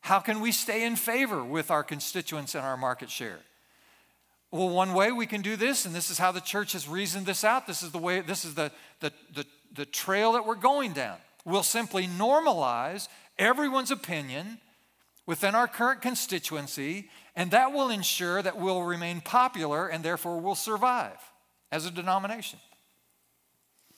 How 0.00 0.18
can 0.18 0.40
we 0.40 0.52
stay 0.52 0.84
in 0.84 0.96
favor 0.96 1.44
with 1.44 1.70
our 1.70 1.84
constituents 1.84 2.54
and 2.54 2.64
our 2.64 2.76
market 2.76 3.10
share? 3.10 3.38
Well, 4.50 4.68
one 4.68 4.94
way 4.94 5.12
we 5.12 5.26
can 5.26 5.42
do 5.42 5.54
this, 5.54 5.86
and 5.86 5.94
this 5.94 6.10
is 6.10 6.18
how 6.18 6.32
the 6.32 6.40
church 6.40 6.72
has 6.72 6.88
reasoned 6.88 7.26
this 7.26 7.44
out, 7.44 7.66
this 7.68 7.82
is 7.82 7.92
the 7.92 7.98
way, 7.98 8.20
this 8.20 8.44
is 8.44 8.54
the, 8.54 8.72
the, 8.98 9.12
the, 9.34 9.46
the 9.74 9.86
trail 9.86 10.32
that 10.32 10.44
we're 10.44 10.56
going 10.56 10.92
down. 10.92 11.18
We'll 11.44 11.62
simply 11.62 12.08
normalize 12.08 13.08
everyone's 13.38 13.92
opinion 13.92 14.58
within 15.24 15.54
our 15.54 15.68
current 15.68 16.02
constituency, 16.02 17.08
and 17.36 17.52
that 17.52 17.72
will 17.72 17.90
ensure 17.90 18.42
that 18.42 18.58
we'll 18.58 18.82
remain 18.82 19.20
popular 19.20 19.86
and 19.86 20.02
therefore 20.02 20.40
will 20.40 20.56
survive 20.56 21.18
as 21.70 21.86
a 21.86 21.90
denomination. 21.90 22.58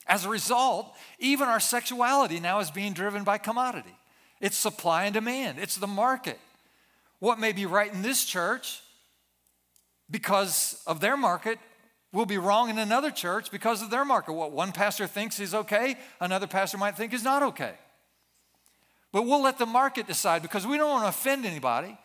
As 0.07 0.27
a 0.27 0.29
result, 0.29 0.95
even 1.19 1.49
our 1.49 1.61
sexuality 1.61 2.41
now 2.41 2.59
is 2.59 2.71
being 2.71 2.93
driven 2.93 3.25
by 3.25 3.39
commodity. 3.39 3.97
It's 4.43 4.57
supply 4.57 5.05
and 5.05 5.15
demand, 5.15 5.59
it's 5.59 5.77
the 5.77 5.87
market. 5.87 6.39
What 7.21 7.39
may 7.39 7.53
be 7.53 7.65
right 7.65 7.91
in 7.91 8.03
this 8.03 8.25
church 8.25 8.83
because 10.11 10.83
of 10.87 11.01
their 11.01 11.17
market 11.17 11.59
will 12.13 12.27
be 12.27 12.37
wrong 12.37 12.69
in 12.69 12.79
another 12.79 13.13
church 13.13 13.51
because 13.53 13.81
of 13.81 13.91
their 13.91 14.05
market. 14.05 14.33
What 14.33 14.51
one 14.51 14.73
pastor 14.73 15.07
thinks 15.07 15.39
is 15.39 15.55
okay, 15.55 15.97
another 16.21 16.49
pastor 16.49 16.77
might 16.77 16.97
think 16.97 17.15
is 17.15 17.23
not 17.23 17.43
okay. 17.43 17.73
But 19.13 19.23
we'll 19.23 19.43
let 19.43 19.59
the 19.59 19.67
market 19.67 20.09
decide 20.09 20.43
because 20.43 20.67
we 20.67 20.77
don't 20.77 20.91
want 20.91 21.05
to 21.05 21.09
offend 21.09 21.47
anybody. 21.47 21.97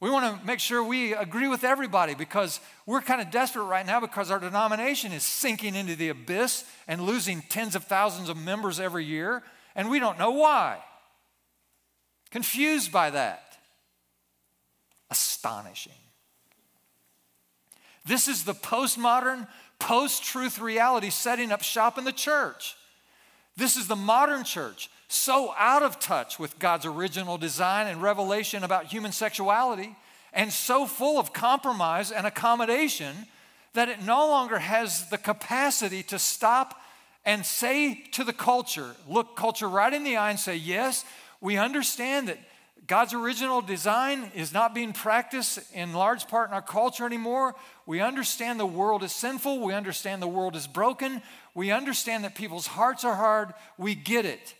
We 0.00 0.10
want 0.10 0.40
to 0.40 0.46
make 0.46 0.60
sure 0.60 0.82
we 0.82 1.14
agree 1.14 1.48
with 1.48 1.64
everybody 1.64 2.14
because 2.14 2.60
we're 2.86 3.02
kind 3.02 3.20
of 3.20 3.30
desperate 3.30 3.64
right 3.64 3.86
now 3.86 4.00
because 4.00 4.30
our 4.30 4.40
denomination 4.40 5.12
is 5.12 5.22
sinking 5.22 5.74
into 5.74 5.96
the 5.96 6.08
abyss 6.08 6.64
and 6.88 7.02
losing 7.02 7.42
tens 7.42 7.76
of 7.76 7.84
thousands 7.84 8.28
of 8.28 8.36
members 8.36 8.80
every 8.80 9.04
year, 9.04 9.42
and 9.76 9.90
we 9.90 9.98
don't 9.98 10.18
know 10.18 10.30
why. 10.30 10.78
Confused 12.34 12.90
by 12.90 13.10
that. 13.10 13.58
Astonishing. 15.08 15.92
This 18.04 18.26
is 18.26 18.42
the 18.42 18.54
postmodern, 18.54 19.46
post 19.78 20.24
truth 20.24 20.58
reality 20.58 21.10
setting 21.10 21.52
up 21.52 21.62
shop 21.62 21.96
in 21.96 22.02
the 22.02 22.10
church. 22.10 22.74
This 23.56 23.76
is 23.76 23.86
the 23.86 23.94
modern 23.94 24.42
church, 24.42 24.90
so 25.06 25.54
out 25.56 25.84
of 25.84 26.00
touch 26.00 26.40
with 26.40 26.58
God's 26.58 26.86
original 26.86 27.38
design 27.38 27.86
and 27.86 28.02
revelation 28.02 28.64
about 28.64 28.86
human 28.86 29.12
sexuality, 29.12 29.94
and 30.32 30.52
so 30.52 30.86
full 30.86 31.20
of 31.20 31.32
compromise 31.32 32.10
and 32.10 32.26
accommodation 32.26 33.14
that 33.74 33.88
it 33.88 34.02
no 34.02 34.26
longer 34.26 34.58
has 34.58 35.08
the 35.08 35.18
capacity 35.18 36.02
to 36.02 36.18
stop 36.18 36.80
and 37.24 37.46
say 37.46 37.94
to 38.10 38.24
the 38.24 38.32
culture, 38.32 38.96
look 39.08 39.36
culture 39.36 39.68
right 39.68 39.92
in 39.92 40.02
the 40.02 40.16
eye 40.16 40.30
and 40.30 40.40
say, 40.40 40.56
yes, 40.56 41.04
we 41.44 41.58
understand 41.58 42.28
that 42.28 42.38
God's 42.86 43.12
original 43.12 43.60
design 43.60 44.32
is 44.34 44.54
not 44.54 44.74
being 44.74 44.94
practiced 44.94 45.60
in 45.74 45.92
large 45.92 46.26
part 46.26 46.48
in 46.48 46.54
our 46.54 46.62
culture 46.62 47.04
anymore. 47.04 47.54
We 47.84 48.00
understand 48.00 48.58
the 48.58 48.64
world 48.64 49.02
is 49.02 49.12
sinful. 49.12 49.60
We 49.60 49.74
understand 49.74 50.22
the 50.22 50.26
world 50.26 50.56
is 50.56 50.66
broken. 50.66 51.20
We 51.54 51.70
understand 51.70 52.24
that 52.24 52.34
people's 52.34 52.66
hearts 52.66 53.04
are 53.04 53.14
hard. 53.14 53.52
We 53.76 53.94
get 53.94 54.24
it. 54.24 54.54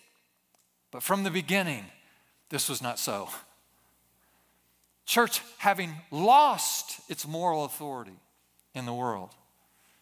But 0.91 1.03
from 1.03 1.25
the 1.25 1.31
beginning, 1.31 1.87
this 2.51 2.69
was 2.69 2.83
not 2.83 2.99
so. 2.99 3.31
Church, 5.07 5.41
having 5.57 5.95
lost 6.11 7.01
its 7.09 7.27
moral 7.27 7.65
authority 7.65 8.19
in 8.75 8.85
the 8.85 8.93
world, 8.93 9.31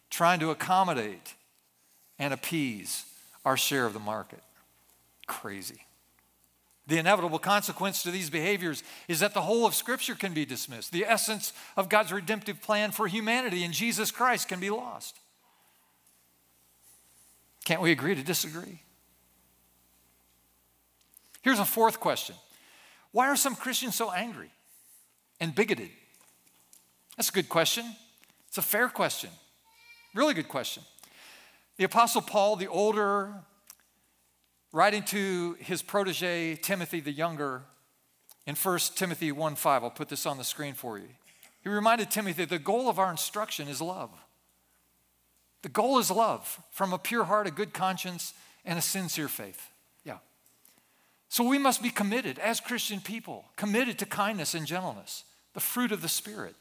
trying 0.09 0.41
to 0.41 0.51
accommodate 0.51 1.33
and 2.19 2.33
appease 2.33 3.05
our 3.45 3.55
share 3.55 3.85
of 3.85 3.93
the 3.93 3.99
market. 3.99 4.43
Crazy. 5.27 5.85
The 6.85 6.97
inevitable 6.97 7.39
consequence 7.39 8.03
to 8.03 8.11
these 8.11 8.29
behaviors 8.29 8.83
is 9.07 9.21
that 9.21 9.33
the 9.33 9.41
whole 9.41 9.65
of 9.65 9.73
Scripture 9.73 10.15
can 10.15 10.33
be 10.33 10.45
dismissed. 10.45 10.91
The 10.91 11.05
essence 11.05 11.53
of 11.77 11.87
God's 11.87 12.11
redemptive 12.11 12.61
plan 12.61 12.91
for 12.91 13.07
humanity 13.07 13.63
in 13.63 13.71
Jesus 13.71 14.11
Christ 14.11 14.49
can 14.49 14.59
be 14.59 14.69
lost. 14.69 15.17
Can't 17.63 17.81
we 17.81 17.91
agree 17.91 18.15
to 18.15 18.23
disagree? 18.23 18.81
Here's 21.41 21.59
a 21.59 21.65
fourth 21.65 21.99
question 21.99 22.35
Why 23.11 23.27
are 23.27 23.37
some 23.37 23.55
Christians 23.55 23.95
so 23.95 24.11
angry 24.11 24.51
and 25.39 25.55
bigoted? 25.55 25.89
That's 27.15 27.29
a 27.29 27.33
good 27.33 27.49
question. 27.49 27.85
It's 28.49 28.57
a 28.57 28.61
fair 28.61 28.89
question. 28.89 29.29
Really 30.13 30.33
good 30.33 30.49
question. 30.49 30.83
The 31.77 31.85
Apostle 31.85 32.21
Paul, 32.21 32.55
the 32.55 32.67
older, 32.67 33.33
writing 34.73 35.03
to 35.03 35.55
his 35.59 35.81
protege 35.81 36.55
Timothy 36.55 36.99
the 36.99 37.11
younger, 37.11 37.61
in 38.45 38.55
1 38.55 38.79
Timothy 38.95 39.31
1 39.31 39.55
5, 39.55 39.83
I'll 39.83 39.89
put 39.89 40.09
this 40.09 40.25
on 40.25 40.37
the 40.37 40.43
screen 40.43 40.73
for 40.73 40.97
you. 40.97 41.07
He 41.63 41.69
reminded 41.69 42.11
Timothy 42.11 42.43
the 42.43 42.59
goal 42.59 42.89
of 42.89 42.99
our 42.99 43.09
instruction 43.09 43.69
is 43.69 43.79
love. 43.79 44.09
The 45.61 45.69
goal 45.69 45.97
is 45.99 46.11
love 46.11 46.59
from 46.71 46.91
a 46.91 46.97
pure 46.97 47.23
heart, 47.23 47.47
a 47.47 47.51
good 47.51 47.73
conscience, 47.73 48.33
and 48.65 48.77
a 48.77 48.81
sincere 48.81 49.29
faith. 49.29 49.69
Yeah. 50.03 50.17
So 51.29 51.47
we 51.47 51.57
must 51.57 51.81
be 51.81 51.89
committed 51.89 52.37
as 52.39 52.59
Christian 52.59 52.99
people, 52.99 53.45
committed 53.55 53.97
to 53.99 54.05
kindness 54.05 54.53
and 54.53 54.67
gentleness, 54.67 55.23
the 55.53 55.61
fruit 55.61 55.93
of 55.93 56.01
the 56.01 56.09
Spirit. 56.09 56.55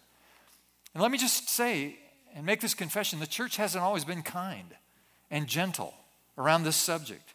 And 0.94 1.02
let 1.02 1.10
me 1.10 1.18
just 1.18 1.48
say 1.48 1.96
and 2.34 2.46
make 2.46 2.60
this 2.60 2.74
confession 2.74 3.18
the 3.18 3.26
church 3.26 3.56
hasn't 3.56 3.82
always 3.82 4.04
been 4.04 4.22
kind 4.22 4.76
and 5.30 5.48
gentle 5.48 5.94
around 6.38 6.62
this 6.62 6.76
subject. 6.76 7.34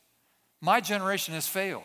My 0.62 0.82
generation 0.82 1.34
has 1.34 1.48
failed. 1.48 1.84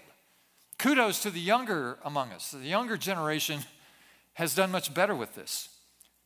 Kudos 0.79 1.23
to 1.23 1.31
the 1.31 1.41
younger 1.41 1.99
among 2.05 2.33
us. 2.33 2.51
The 2.51 2.67
younger 2.67 2.97
generation 2.97 3.61
has 4.35 4.55
done 4.55 4.71
much 4.71 4.93
better 4.93 5.15
with 5.15 5.35
this. 5.35 5.69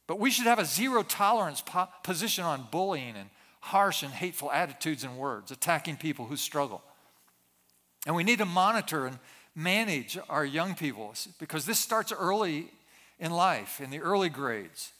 But 0.07 0.21
we 0.21 0.31
should 0.31 0.47
have 0.47 0.59
a 0.59 0.65
zero 0.65 1.03
tolerance 1.03 1.61
po- 1.61 1.89
position 2.05 2.45
on 2.45 2.69
bullying 2.71 3.17
and 3.17 3.29
harsh 3.61 4.03
and 4.03 4.13
hateful 4.13 4.53
attitudes 4.53 5.03
and 5.03 5.17
words, 5.17 5.51
attacking 5.51 5.97
people 5.97 6.27
who 6.27 6.37
struggle. 6.37 6.83
And 8.07 8.15
we 8.15 8.23
need 8.23 8.39
to 8.39 8.45
monitor 8.47 9.07
and 9.07 9.19
manage 9.57 10.17
our 10.29 10.45
young 10.45 10.77
people 10.77 11.15
because 11.41 11.67
this 11.67 11.81
starts 11.81 12.13
early 12.13 12.71
in 13.19 13.33
life, 13.33 13.81
in 13.81 13.91
the 13.91 14.01
early 14.01 14.29
grades, 14.29 14.93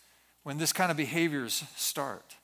when 0.43 0.59
this 0.59 0.73
kind 0.73 0.91
of 0.91 0.97
behaviors 0.97 1.63
start. 1.77 2.37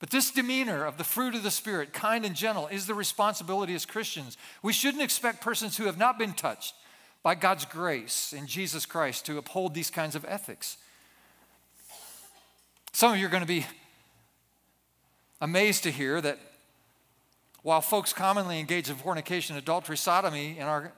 But 0.00 0.08
this 0.08 0.30
demeanor 0.30 0.86
of 0.86 0.96
the 0.96 1.04
fruit 1.04 1.34
of 1.34 1.42
the 1.42 1.50
Spirit, 1.50 1.92
kind 1.92 2.24
and 2.24 2.34
gentle, 2.34 2.66
is 2.66 2.86
the 2.86 2.94
responsibility 2.94 3.74
as 3.74 3.84
Christians. 3.84 4.38
We 4.62 4.72
shouldn't 4.72 5.02
expect 5.02 5.42
persons 5.42 5.76
who 5.76 5.84
have 5.84 5.98
not 5.98 6.18
been 6.18 6.32
touched 6.32 6.74
by 7.22 7.34
God's 7.34 7.66
grace 7.66 8.32
in 8.32 8.46
Jesus 8.46 8.86
Christ 8.86 9.26
to 9.26 9.36
uphold 9.36 9.74
these 9.74 9.90
kinds 9.90 10.14
of 10.16 10.24
ethics. 10.26 10.78
Some 12.92 13.12
of 13.12 13.18
you 13.18 13.26
are 13.26 13.30
going 13.30 13.42
to 13.42 13.46
be 13.46 13.66
amazed 15.42 15.82
to 15.82 15.90
hear 15.90 16.18
that 16.22 16.38
while 17.62 17.82
folks 17.82 18.14
commonly 18.14 18.58
engage 18.58 18.88
in 18.88 18.96
fornication, 18.96 19.54
adultery, 19.56 19.98
sodomy 19.98 20.58
in 20.58 20.64
our 20.64 20.92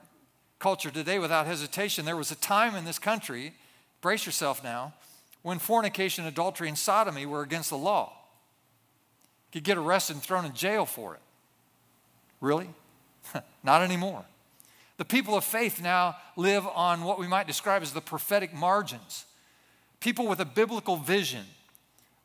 culture 0.59 0.89
today 0.89 1.19
without 1.19 1.45
hesitation, 1.45 2.05
there 2.05 2.15
was 2.15 2.31
a 2.31 2.35
time 2.35 2.73
in 2.73 2.85
this 2.85 2.99
country, 2.99 3.53
brace 3.99 4.25
yourself 4.25 4.63
now, 4.63 4.93
when 5.41 5.59
fornication, 5.59 6.25
adultery, 6.25 6.69
and 6.69 6.77
sodomy 6.77 7.25
were 7.25 7.41
against 7.41 7.69
the 7.69 7.77
law. 7.77 8.13
Could 9.53 9.63
get 9.63 9.77
arrested 9.77 10.15
and 10.15 10.23
thrown 10.23 10.45
in 10.45 10.53
jail 10.53 10.85
for 10.85 11.13
it. 11.13 11.21
Really? 12.41 12.67
Not 13.63 13.81
anymore. 13.81 14.25
The 14.97 15.05
people 15.05 15.35
of 15.35 15.45
faith 15.45 15.81
now 15.81 16.17
live 16.35 16.67
on 16.67 17.03
what 17.03 17.19
we 17.19 17.27
might 17.27 17.47
describe 17.47 17.81
as 17.81 17.93
the 17.93 18.01
prophetic 18.01 18.53
margins. 18.53 19.25
People 20.01 20.27
with 20.27 20.39
a 20.41 20.45
biblical 20.45 20.97
vision 20.97 21.45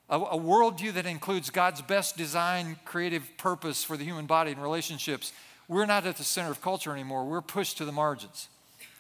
a, 0.09 0.19
a 0.19 0.39
worldview 0.39 0.95
that 0.95 1.07
includes 1.07 1.51
God's 1.51 1.83
best 1.83 2.17
design, 2.17 2.77
creative 2.85 3.37
purpose 3.37 3.85
for 3.85 3.97
the 3.97 4.05
human 4.05 4.27
body 4.27 4.53
and 4.53 4.63
relationships, 4.63 5.33
we're 5.69 5.87
not 5.87 6.07
at 6.07 6.17
the 6.17 6.25
center 6.25 6.51
of 6.51 6.63
culture 6.63 6.93
anymore. 6.93 7.27
We're 7.27 7.43
pushed 7.43 7.77
to 7.79 7.85
the 7.85 7.93
margins. 7.93 8.49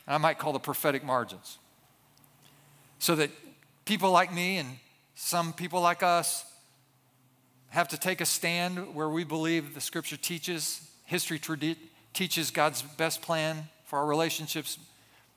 And 0.06 0.14
I 0.14 0.18
might 0.18 0.38
call 0.38 0.52
the 0.52 0.58
prophetic 0.58 1.02
margins. 1.02 1.58
So 2.98 3.16
that 3.16 3.30
people 3.86 4.10
like 4.10 4.32
me 4.34 4.58
and 4.58 4.68
some 5.14 5.52
people 5.52 5.80
like 5.80 6.02
us 6.02 6.44
have 7.70 7.88
to 7.88 7.98
take 7.98 8.20
a 8.20 8.26
stand 8.26 8.94
where 8.94 9.08
we 9.08 9.24
believe 9.24 9.74
the 9.74 9.80
scripture 9.80 10.16
teaches, 10.16 10.88
history 11.04 11.38
tradi- 11.38 11.76
teaches 12.14 12.50
God's 12.50 12.82
best 12.82 13.22
plan 13.22 13.68
for 13.84 13.98
our 13.98 14.06
relationships, 14.06 14.78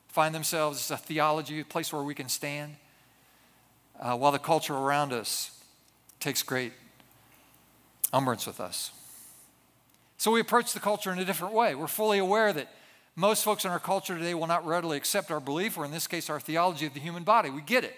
find 0.08 0.34
themselves 0.34 0.78
as 0.78 0.90
a 0.90 0.96
theology, 0.96 1.60
a 1.60 1.64
place 1.64 1.92
where 1.92 2.02
we 2.02 2.14
can 2.14 2.28
stand, 2.28 2.76
uh, 4.00 4.16
while 4.16 4.32
the 4.32 4.38
culture 4.38 4.74
around 4.74 5.12
us 5.12 5.62
takes 6.20 6.42
great 6.42 6.72
umbrance 8.12 8.46
with 8.46 8.60
us. 8.60 8.92
So 10.18 10.30
we 10.30 10.40
approach 10.40 10.72
the 10.72 10.80
culture 10.80 11.12
in 11.12 11.18
a 11.18 11.24
different 11.24 11.54
way. 11.54 11.74
We're 11.74 11.86
fully 11.86 12.18
aware 12.18 12.52
that 12.52 12.68
most 13.16 13.44
folks 13.44 13.64
in 13.64 13.70
our 13.70 13.80
culture 13.80 14.16
today 14.16 14.34
will 14.34 14.46
not 14.46 14.66
readily 14.66 14.96
accept 14.96 15.30
our 15.30 15.40
belief, 15.40 15.76
or 15.76 15.84
in 15.84 15.90
this 15.90 16.06
case, 16.06 16.30
our 16.30 16.40
theology 16.40 16.86
of 16.86 16.94
the 16.94 17.00
human 17.00 17.24
body. 17.24 17.50
We 17.50 17.60
get 17.60 17.84
it. 17.84 17.94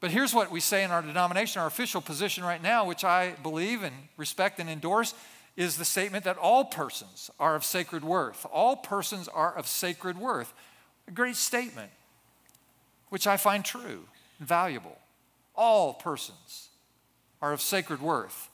But 0.00 0.10
here's 0.10 0.34
what 0.34 0.50
we 0.50 0.60
say 0.60 0.84
in 0.84 0.90
our 0.90 1.02
denomination, 1.02 1.60
our 1.60 1.66
official 1.66 2.00
position 2.00 2.44
right 2.44 2.62
now, 2.62 2.84
which 2.84 3.04
I 3.04 3.32
believe 3.42 3.82
and 3.82 3.94
respect 4.16 4.60
and 4.60 4.68
endorse, 4.68 5.14
is 5.56 5.76
the 5.76 5.84
statement 5.84 6.24
that 6.24 6.36
all 6.36 6.66
persons 6.66 7.30
are 7.40 7.54
of 7.54 7.64
sacred 7.64 8.04
worth. 8.04 8.46
All 8.52 8.76
persons 8.76 9.26
are 9.28 9.56
of 9.56 9.66
sacred 9.66 10.18
worth. 10.18 10.52
A 11.08 11.10
great 11.12 11.36
statement, 11.36 11.90
which 13.08 13.26
I 13.26 13.36
find 13.38 13.64
true 13.64 14.04
and 14.38 14.46
valuable. 14.46 14.98
All 15.54 15.94
persons 15.94 16.68
are 17.40 17.52
of 17.52 17.62
sacred 17.62 18.02
worth. 18.02 18.50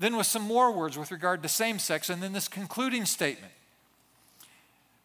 Then, 0.00 0.16
with 0.16 0.26
some 0.26 0.42
more 0.42 0.72
words 0.72 0.98
with 0.98 1.12
regard 1.12 1.44
to 1.44 1.48
same 1.48 1.78
sex, 1.78 2.10
and 2.10 2.20
then 2.20 2.32
this 2.32 2.48
concluding 2.48 3.04
statement, 3.04 3.52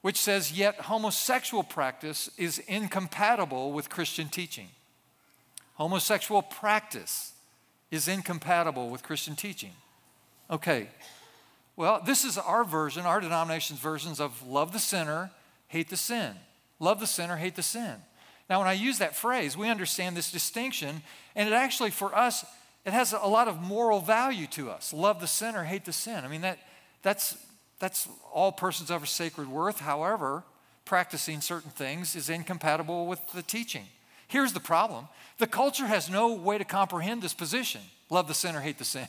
which 0.01 0.17
says, 0.17 0.51
Yet 0.51 0.81
homosexual 0.81 1.61
practice 1.61 2.31
is 2.35 2.57
incompatible 2.59 3.73
with 3.73 3.89
Christian 3.89 4.29
teaching. 4.29 4.69
Homosexual 5.77 6.41
practice 6.41 7.33
is 7.91 8.07
incompatible 8.07 8.89
with 8.89 9.03
Christian 9.03 9.35
teaching. 9.35 9.73
Okay, 10.49 10.87
well, 11.75 12.01
this 12.03 12.25
is 12.25 12.39
our 12.39 12.63
version, 12.63 13.05
our 13.05 13.21
denomination's 13.21 13.79
versions 13.79 14.19
of 14.19 14.45
love 14.47 14.73
the 14.73 14.79
sinner, 14.79 15.29
hate 15.67 15.89
the 15.89 15.95
sin. 15.95 16.33
Love 16.79 16.99
the 16.99 17.05
sinner, 17.05 17.37
hate 17.37 17.55
the 17.55 17.61
sin. 17.61 17.93
Now, 18.49 18.57
when 18.57 18.67
I 18.67 18.73
use 18.73 18.97
that 18.97 19.15
phrase, 19.15 19.55
we 19.55 19.69
understand 19.69 20.17
this 20.17 20.31
distinction, 20.31 21.03
and 21.35 21.47
it 21.47 21.53
actually, 21.53 21.91
for 21.91 22.15
us, 22.15 22.43
it 22.83 22.93
has 22.93 23.13
a 23.13 23.27
lot 23.27 23.47
of 23.47 23.61
moral 23.61 23.99
value 23.99 24.47
to 24.47 24.71
us. 24.71 24.93
Love 24.93 25.19
the 25.19 25.27
sinner, 25.27 25.63
hate 25.63 25.85
the 25.85 25.93
sin. 25.93 26.25
I 26.25 26.27
mean, 26.27 26.41
that, 26.41 26.57
that's, 27.03 27.37
that's 27.77 28.09
all 28.33 28.51
persons 28.51 28.89
of 28.89 29.03
a 29.03 29.07
sacred 29.07 29.47
worth. 29.47 29.81
However, 29.81 30.43
practicing 30.85 31.41
certain 31.41 31.69
things 31.69 32.15
is 32.15 32.29
incompatible 32.29 33.05
with 33.05 33.19
the 33.33 33.43
teaching. 33.43 33.85
Here's 34.27 34.53
the 34.53 34.59
problem 34.59 35.07
the 35.37 35.47
culture 35.47 35.85
has 35.85 36.09
no 36.09 36.33
way 36.33 36.57
to 36.57 36.65
comprehend 36.65 37.21
this 37.21 37.33
position 37.33 37.81
love 38.09 38.27
the 38.27 38.33
sinner, 38.33 38.61
hate 38.61 38.77
the 38.77 38.85
sin. 38.85 39.07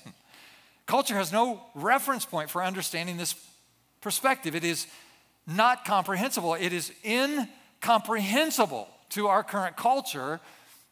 Culture 0.87 1.15
has 1.17 1.33
no 1.33 1.63
reference 1.75 2.25
point 2.25 2.49
for 2.49 2.65
understanding 2.65 3.19
this 3.19 3.35
perspective. 4.01 4.55
It 4.55 4.65
is 4.65 4.87
not 5.47 5.85
comprehensible, 5.85 6.55
it 6.55 6.73
is 6.73 6.93
incomprehensible 7.05 8.89
to 9.11 9.27
our 9.27 9.43
current 9.43 9.77
culture 9.77 10.41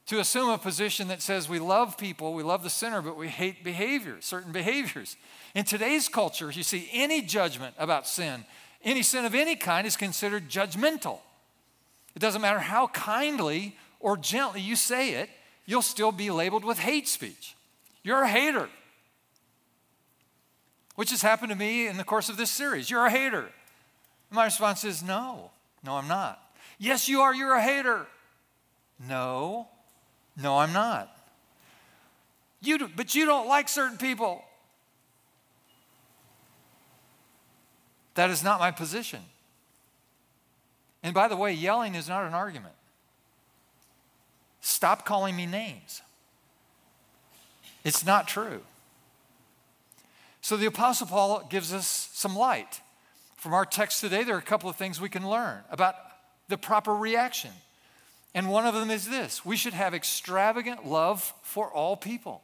to 0.06 0.20
assume 0.20 0.50
a 0.50 0.58
position 0.58 1.08
that 1.08 1.20
says 1.20 1.48
we 1.48 1.58
love 1.58 1.98
people, 1.98 2.32
we 2.32 2.42
love 2.42 2.62
the 2.62 2.70
sinner, 2.70 3.02
but 3.02 3.16
we 3.16 3.28
hate 3.28 3.64
behaviors, 3.64 4.24
certain 4.24 4.52
behaviors. 4.52 5.16
In 5.54 5.64
today's 5.64 6.08
culture, 6.08 6.50
you 6.50 6.62
see 6.62 6.88
any 6.92 7.22
judgment 7.22 7.74
about 7.78 8.06
sin, 8.06 8.44
any 8.84 9.02
sin 9.02 9.24
of 9.24 9.34
any 9.34 9.56
kind 9.56 9.86
is 9.86 9.96
considered 9.96 10.48
judgmental. 10.48 11.18
It 12.14 12.20
doesn't 12.20 12.40
matter 12.40 12.60
how 12.60 12.86
kindly 12.88 13.76
or 14.00 14.16
gently 14.16 14.60
you 14.60 14.76
say 14.76 15.14
it, 15.14 15.30
you'll 15.64 15.82
still 15.82 16.12
be 16.12 16.30
labeled 16.30 16.64
with 16.64 16.78
hate 16.78 17.08
speech. 17.08 17.54
You're 18.02 18.22
a 18.22 18.28
hater, 18.28 18.68
which 20.94 21.10
has 21.10 21.22
happened 21.22 21.50
to 21.50 21.56
me 21.56 21.88
in 21.88 21.96
the 21.96 22.04
course 22.04 22.28
of 22.28 22.36
this 22.36 22.50
series. 22.50 22.90
You're 22.90 23.06
a 23.06 23.10
hater. 23.10 23.48
My 24.30 24.44
response 24.44 24.84
is 24.84 25.02
no, 25.02 25.50
no, 25.84 25.94
I'm 25.94 26.08
not. 26.08 26.40
Yes, 26.78 27.08
you 27.08 27.20
are, 27.22 27.34
you're 27.34 27.54
a 27.54 27.62
hater. 27.62 28.06
No, 29.08 29.68
no, 30.36 30.58
I'm 30.58 30.72
not. 30.72 31.10
You 32.60 32.78
do, 32.78 32.90
but 32.94 33.14
you 33.14 33.26
don't 33.26 33.48
like 33.48 33.68
certain 33.68 33.98
people. 33.98 34.42
That 38.14 38.30
is 38.30 38.42
not 38.42 38.60
my 38.60 38.70
position. 38.70 39.20
And 41.02 41.14
by 41.14 41.28
the 41.28 41.36
way, 41.36 41.52
yelling 41.52 41.94
is 41.94 42.08
not 42.08 42.24
an 42.24 42.34
argument. 42.34 42.74
Stop 44.60 45.04
calling 45.04 45.36
me 45.36 45.46
names. 45.46 46.02
It's 47.84 48.04
not 48.04 48.26
true. 48.26 48.62
So 50.40 50.56
the 50.56 50.66
Apostle 50.66 51.06
Paul 51.06 51.46
gives 51.48 51.72
us 51.72 52.10
some 52.12 52.36
light. 52.36 52.80
From 53.36 53.54
our 53.54 53.64
text 53.64 54.00
today, 54.00 54.24
there 54.24 54.34
are 54.34 54.38
a 54.38 54.42
couple 54.42 54.68
of 54.68 54.76
things 54.76 55.00
we 55.00 55.08
can 55.08 55.28
learn 55.28 55.60
about 55.70 55.94
the 56.48 56.58
proper 56.58 56.94
reaction 56.94 57.50
and 58.36 58.50
one 58.50 58.66
of 58.66 58.74
them 58.74 58.90
is 58.90 59.08
this 59.08 59.46
we 59.46 59.56
should 59.56 59.72
have 59.72 59.94
extravagant 59.94 60.86
love 60.86 61.32
for 61.42 61.72
all 61.72 61.96
people. 61.96 62.42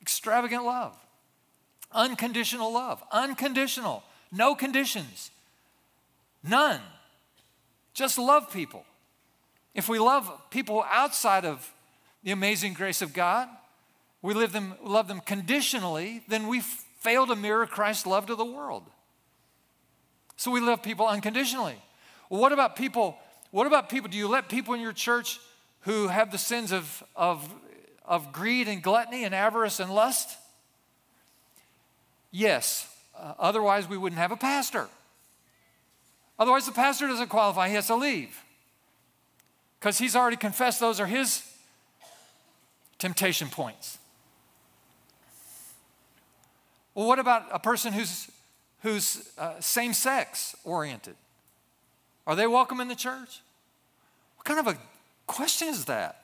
Extravagant 0.00 0.64
love. 0.64 0.96
Unconditional 1.92 2.72
love. 2.72 3.04
Unconditional. 3.12 4.02
No 4.32 4.54
conditions. 4.54 5.30
None. 6.42 6.80
Just 7.92 8.18
love 8.18 8.50
people. 8.50 8.86
If 9.76 9.90
we 9.90 9.98
love 9.98 10.32
people 10.48 10.82
outside 10.90 11.44
of 11.44 11.70
the 12.24 12.30
amazing 12.30 12.72
grace 12.72 13.02
of 13.02 13.12
God, 13.12 13.46
we 14.22 14.32
them, 14.52 14.74
love 14.82 15.06
them 15.06 15.20
conditionally, 15.20 16.22
then 16.28 16.48
we 16.48 16.60
fail 16.60 17.26
to 17.26 17.36
mirror 17.36 17.66
Christ's 17.66 18.06
love 18.06 18.24
to 18.26 18.34
the 18.34 18.44
world. 18.44 18.84
So 20.38 20.50
we 20.50 20.60
love 20.60 20.82
people 20.82 21.06
unconditionally. 21.06 21.76
Well, 22.30 22.40
what 22.40 22.52
about 22.52 22.74
people? 22.74 23.18
What 23.50 23.66
about 23.66 23.90
people? 23.90 24.08
Do 24.08 24.16
you 24.16 24.28
let 24.28 24.48
people 24.48 24.72
in 24.72 24.80
your 24.80 24.94
church 24.94 25.38
who 25.80 26.08
have 26.08 26.32
the 26.32 26.38
sins 26.38 26.72
of, 26.72 27.04
of, 27.14 27.46
of 28.06 28.32
greed 28.32 28.68
and 28.68 28.82
gluttony 28.82 29.24
and 29.24 29.34
avarice 29.34 29.78
and 29.78 29.94
lust? 29.94 30.38
Yes. 32.30 32.90
Uh, 33.14 33.34
otherwise, 33.38 33.86
we 33.86 33.98
wouldn't 33.98 34.18
have 34.18 34.32
a 34.32 34.36
pastor. 34.36 34.88
Otherwise, 36.38 36.64
the 36.64 36.72
pastor 36.72 37.06
doesn't 37.08 37.28
qualify, 37.28 37.68
he 37.68 37.74
has 37.74 37.88
to 37.88 37.96
leave. 37.96 38.42
Because 39.78 39.98
he's 39.98 40.16
already 40.16 40.36
confessed 40.36 40.80
those 40.80 41.00
are 41.00 41.06
his 41.06 41.42
temptation 42.98 43.48
points. 43.48 43.98
Well, 46.94 47.06
what 47.06 47.18
about 47.18 47.44
a 47.52 47.58
person 47.58 47.92
who's, 47.92 48.30
who's 48.82 49.30
uh, 49.36 49.60
same 49.60 49.92
sex 49.92 50.56
oriented? 50.64 51.14
Are 52.26 52.34
they 52.34 52.46
welcome 52.46 52.80
in 52.80 52.88
the 52.88 52.94
church? 52.94 53.42
What 54.36 54.44
kind 54.44 54.58
of 54.58 54.66
a 54.66 54.78
question 55.26 55.68
is 55.68 55.84
that? 55.84 56.22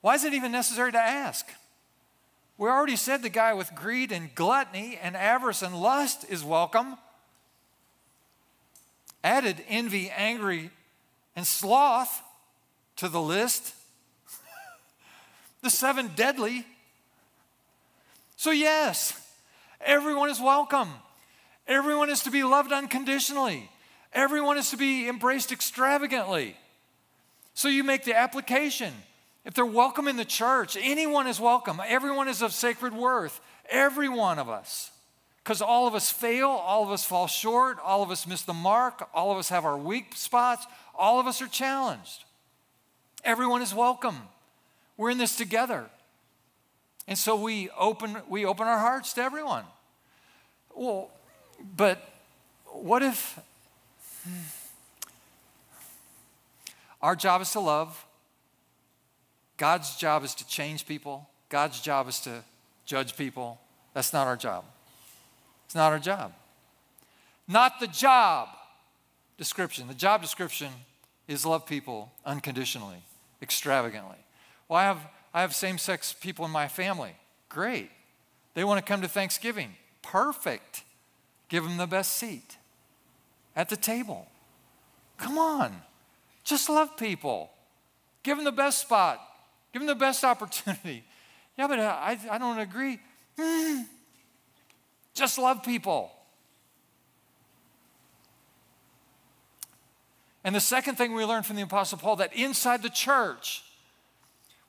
Why 0.00 0.14
is 0.14 0.24
it 0.24 0.34
even 0.34 0.52
necessary 0.52 0.92
to 0.92 0.98
ask? 0.98 1.46
We 2.56 2.68
already 2.68 2.96
said 2.96 3.22
the 3.22 3.28
guy 3.28 3.54
with 3.54 3.74
greed 3.74 4.10
and 4.10 4.34
gluttony 4.34 4.98
and 5.00 5.16
avarice 5.16 5.62
and 5.62 5.80
lust 5.80 6.26
is 6.28 6.42
welcome. 6.42 6.96
Added 9.24 9.62
envy, 9.68 10.10
angry, 10.10 10.70
and 11.34 11.46
sloth 11.46 12.22
to 12.96 13.08
the 13.08 13.20
list. 13.20 13.74
the 15.62 15.70
seven 15.70 16.10
deadly. 16.14 16.64
So, 18.36 18.50
yes, 18.50 19.12
everyone 19.80 20.30
is 20.30 20.40
welcome. 20.40 20.88
Everyone 21.66 22.10
is 22.10 22.22
to 22.22 22.30
be 22.30 22.44
loved 22.44 22.72
unconditionally. 22.72 23.68
Everyone 24.12 24.56
is 24.56 24.70
to 24.70 24.76
be 24.76 25.08
embraced 25.08 25.52
extravagantly. 25.52 26.56
So, 27.54 27.68
you 27.68 27.82
make 27.82 28.04
the 28.04 28.16
application. 28.16 28.92
If 29.44 29.54
they're 29.54 29.66
welcome 29.66 30.08
in 30.08 30.16
the 30.16 30.24
church, 30.24 30.76
anyone 30.80 31.26
is 31.26 31.40
welcome. 31.40 31.80
Everyone 31.84 32.28
is 32.28 32.42
of 32.42 32.52
sacred 32.52 32.94
worth. 32.94 33.40
Every 33.68 34.08
one 34.08 34.38
of 34.38 34.48
us. 34.48 34.90
Because 35.48 35.62
all 35.62 35.86
of 35.86 35.94
us 35.94 36.10
fail, 36.10 36.50
all 36.50 36.82
of 36.82 36.90
us 36.90 37.06
fall 37.06 37.26
short, 37.26 37.78
all 37.82 38.02
of 38.02 38.10
us 38.10 38.26
miss 38.26 38.42
the 38.42 38.52
mark, 38.52 39.08
all 39.14 39.32
of 39.32 39.38
us 39.38 39.48
have 39.48 39.64
our 39.64 39.78
weak 39.78 40.14
spots, 40.14 40.66
all 40.94 41.18
of 41.18 41.26
us 41.26 41.40
are 41.40 41.46
challenged. 41.46 42.24
Everyone 43.24 43.62
is 43.62 43.74
welcome. 43.74 44.18
We're 44.98 45.08
in 45.08 45.16
this 45.16 45.36
together. 45.36 45.86
And 47.06 47.16
so 47.16 47.34
we 47.34 47.70
open, 47.78 48.18
we 48.28 48.44
open 48.44 48.66
our 48.66 48.78
hearts 48.78 49.14
to 49.14 49.22
everyone. 49.22 49.64
Well, 50.74 51.08
but 51.74 51.98
what 52.66 53.02
if 53.02 53.38
hmm, 54.24 54.32
our 57.00 57.16
job 57.16 57.40
is 57.40 57.50
to 57.52 57.60
love? 57.60 58.04
God's 59.56 59.96
job 59.96 60.24
is 60.24 60.34
to 60.34 60.46
change 60.46 60.86
people. 60.86 61.26
God's 61.48 61.80
job 61.80 62.06
is 62.06 62.20
to 62.20 62.44
judge 62.84 63.16
people. 63.16 63.58
That's 63.94 64.12
not 64.12 64.26
our 64.26 64.36
job. 64.36 64.66
It's 65.68 65.74
not 65.74 65.92
our 65.92 65.98
job. 65.98 66.32
Not 67.46 67.78
the 67.78 67.88
job 67.88 68.48
description. 69.36 69.86
The 69.86 69.92
job 69.92 70.22
description 70.22 70.72
is 71.26 71.44
love 71.44 71.66
people 71.66 72.10
unconditionally, 72.24 73.02
extravagantly. 73.42 74.16
Well, 74.66 74.78
I 74.78 74.84
have, 74.84 75.06
I 75.34 75.42
have 75.42 75.54
same 75.54 75.76
sex 75.76 76.14
people 76.14 76.46
in 76.46 76.50
my 76.50 76.68
family. 76.68 77.12
Great. 77.50 77.90
They 78.54 78.64
want 78.64 78.78
to 78.78 78.82
come 78.82 79.02
to 79.02 79.08
Thanksgiving. 79.08 79.76
Perfect. 80.00 80.84
Give 81.50 81.64
them 81.64 81.76
the 81.76 81.86
best 81.86 82.14
seat 82.14 82.56
at 83.54 83.68
the 83.68 83.76
table. 83.76 84.26
Come 85.18 85.36
on. 85.36 85.82
Just 86.44 86.70
love 86.70 86.96
people. 86.96 87.50
Give 88.22 88.38
them 88.38 88.46
the 88.46 88.52
best 88.52 88.80
spot. 88.80 89.20
Give 89.74 89.82
them 89.82 89.86
the 89.86 89.94
best 89.94 90.24
opportunity. 90.24 91.04
Yeah, 91.58 91.68
but 91.68 91.78
I, 91.78 92.18
I 92.30 92.38
don't 92.38 92.58
agree. 92.58 93.00
Mm, 93.38 93.84
just 95.18 95.38
love 95.38 95.62
people. 95.62 96.12
And 100.44 100.54
the 100.54 100.60
second 100.60 100.94
thing 100.94 101.14
we 101.14 101.24
learn 101.24 101.42
from 101.42 101.56
the 101.56 101.62
Apostle 101.62 101.98
Paul 101.98 102.16
that 102.16 102.34
inside 102.34 102.82
the 102.82 102.88
church, 102.88 103.64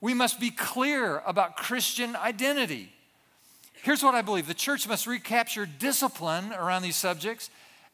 we 0.01 0.13
must 0.13 0.39
be 0.39 0.49
clear 0.49 1.21
about 1.25 1.55
Christian 1.55 2.15
identity. 2.15 2.91
Here's 3.81 4.03
what 4.03 4.15
I 4.15 4.21
believe 4.21 4.47
the 4.47 4.53
church 4.53 4.87
must 4.87 5.07
recapture 5.07 5.65
discipline 5.65 6.51
around 6.51 6.81
these 6.81 6.97
subjects 6.97 7.49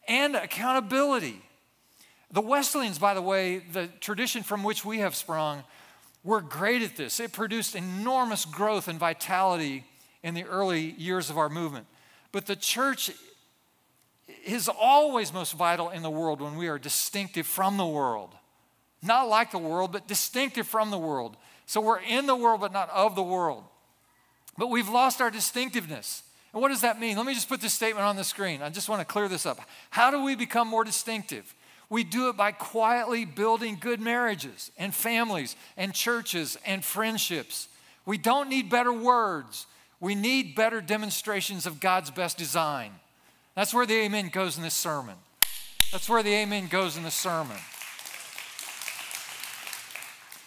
and 0.07 0.35
accountability. 0.35 1.41
The 2.31 2.41
Wesleyans, 2.41 2.97
by 2.97 3.13
the 3.13 3.21
way, 3.21 3.59
the 3.59 3.87
tradition 3.99 4.41
from 4.41 4.63
which 4.63 4.83
we 4.83 4.99
have 4.99 5.15
sprung, 5.15 5.63
were 6.23 6.41
great 6.41 6.81
at 6.81 6.97
this. 6.97 7.19
It 7.19 7.33
produced 7.33 7.75
enormous 7.75 8.45
growth 8.45 8.87
and 8.87 8.97
vitality 8.97 9.85
in 10.23 10.33
the 10.33 10.43
early 10.43 10.95
years 10.97 11.29
of 11.29 11.37
our 11.37 11.49
movement. 11.49 11.85
But 12.35 12.47
the 12.47 12.57
church 12.57 13.11
is 14.43 14.67
always 14.67 15.31
most 15.31 15.53
vital 15.53 15.89
in 15.89 16.01
the 16.01 16.09
world 16.09 16.41
when 16.41 16.57
we 16.57 16.67
are 16.67 16.77
distinctive 16.77 17.47
from 17.47 17.77
the 17.77 17.85
world. 17.85 18.31
Not 19.01 19.29
like 19.29 19.51
the 19.51 19.57
world, 19.57 19.93
but 19.93 20.09
distinctive 20.09 20.67
from 20.67 20.91
the 20.91 20.97
world. 20.97 21.37
So 21.65 21.79
we're 21.79 22.01
in 22.01 22.25
the 22.25 22.35
world, 22.35 22.59
but 22.59 22.73
not 22.73 22.89
of 22.89 23.15
the 23.15 23.23
world. 23.23 23.63
But 24.57 24.67
we've 24.67 24.89
lost 24.89 25.21
our 25.21 25.31
distinctiveness. 25.31 26.23
And 26.51 26.61
what 26.61 26.67
does 26.67 26.81
that 26.81 26.99
mean? 26.99 27.15
Let 27.15 27.25
me 27.25 27.33
just 27.33 27.47
put 27.47 27.61
this 27.61 27.73
statement 27.73 28.05
on 28.05 28.17
the 28.17 28.25
screen. 28.25 28.61
I 28.61 28.69
just 28.69 28.89
want 28.89 28.99
to 28.99 29.05
clear 29.05 29.29
this 29.29 29.45
up. 29.45 29.61
How 29.89 30.11
do 30.11 30.21
we 30.21 30.35
become 30.35 30.67
more 30.67 30.83
distinctive? 30.83 31.55
We 31.89 32.03
do 32.03 32.27
it 32.27 32.35
by 32.35 32.51
quietly 32.51 33.23
building 33.23 33.77
good 33.79 34.01
marriages 34.01 34.71
and 34.77 34.93
families 34.93 35.55
and 35.77 35.93
churches 35.93 36.57
and 36.65 36.83
friendships. 36.83 37.69
We 38.05 38.17
don't 38.17 38.49
need 38.49 38.69
better 38.69 38.91
words. 38.91 39.67
We 39.99 40.15
need 40.15 40.55
better 40.55 40.81
demonstrations 40.81 41.65
of 41.65 41.79
God's 41.79 42.11
best 42.11 42.37
design. 42.37 42.91
That's 43.55 43.73
where 43.73 43.85
the 43.85 43.95
amen 43.95 44.29
goes 44.29 44.57
in 44.57 44.63
this 44.63 44.73
sermon. 44.73 45.15
That's 45.91 46.09
where 46.09 46.23
the 46.23 46.33
amen 46.33 46.67
goes 46.67 46.97
in 46.97 47.03
the 47.03 47.11
sermon. 47.11 47.57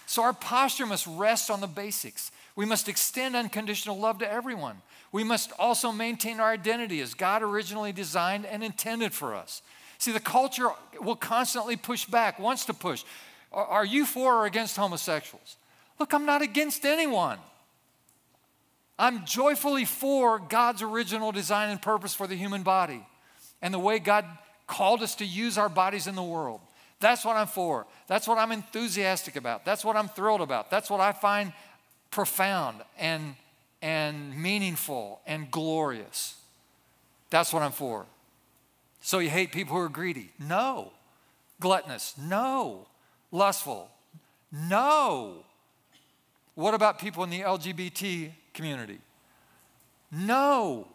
So 0.07 0.23
our 0.23 0.33
posture 0.33 0.87
must 0.87 1.07
rest 1.07 1.51
on 1.51 1.61
the 1.61 1.67
basics. 1.67 2.31
We 2.57 2.67
must 2.67 2.89
extend 2.89 3.37
unconditional 3.37 3.99
love 3.99 4.19
to 4.19 4.31
everyone. 4.31 4.83
We 5.13 5.25
must 5.25 5.53
also 5.59 5.93
maintain 5.93 6.41
our 6.41 6.51
identity 6.51 7.01
as 7.01 7.15
God 7.15 7.43
originally 7.43 7.93
designed 7.93 8.45
and 8.45 8.63
intended 8.63 9.15
for 9.15 9.35
us. 9.35 9.63
See, 9.99 10.13
the 10.13 10.21
culture 10.21 10.69
will 11.01 11.17
constantly 11.17 11.77
push 11.77 12.05
back, 12.05 12.39
wants 12.39 12.65
to 12.67 12.75
push. 12.75 13.05
Are 13.53 13.85
you 13.85 14.05
for 14.05 14.35
or 14.35 14.47
against 14.47 14.77
homosexuals? 14.77 15.57
Look, 15.99 16.13
I'm 16.13 16.27
not 16.27 16.43
against 16.43 16.85
anyone. 16.85 17.39
I'm 18.99 19.25
joyfully 19.25 19.85
for 19.85 20.39
God's 20.39 20.83
original 20.83 21.31
design 21.31 21.71
and 21.71 21.81
purpose 21.81 22.15
for 22.15 22.27
the 22.27 22.35
human 22.35 22.63
body 22.63 23.07
and 23.63 23.73
the 23.73 23.79
way 23.79 23.99
God 23.99 24.25
called 24.67 25.03
us 25.03 25.15
to 25.17 25.25
use 25.25 25.57
our 25.57 25.69
bodies 25.69 26.07
in 26.07 26.15
the 26.15 26.23
world. 26.23 26.61
That's 27.01 27.25
what 27.25 27.37
I'm 27.37 27.47
for. 27.47 27.87
That's 28.09 28.27
what 28.27 28.39
I'm 28.39 28.51
enthusiastic 28.51 29.37
about. 29.37 29.65
That's 29.65 29.85
what 29.85 29.97
I'm 29.97 30.09
thrilled 30.09 30.41
about. 30.41 30.71
That's 30.71 30.91
what 30.91 31.01
I 31.01 31.13
find 31.13 31.53
profound 32.11 32.83
and, 32.99 33.37
and 33.81 34.37
meaningful 34.37 35.21
and 35.27 35.51
glorious. 35.51 36.37
That's 37.31 37.53
what 37.53 37.63
I'm 37.63 37.73
for. 37.73 38.07
So 39.01 39.21
you 39.21 39.31
hate 39.31 39.53
people 39.53 39.77
who 39.77 39.83
are 39.83 39.89
greedy? 39.89 40.31
No. 40.41 40.93
Gluttonous? 41.61 42.15
No. 42.19 42.87
Lustful? 43.31 43.89
No. 44.53 45.45
What 46.57 46.75
about 46.75 46.99
people 46.99 47.23
in 47.23 47.31
the 47.31 47.41
LGBT 47.41 48.33
community. 48.59 48.99
No. 50.11 50.89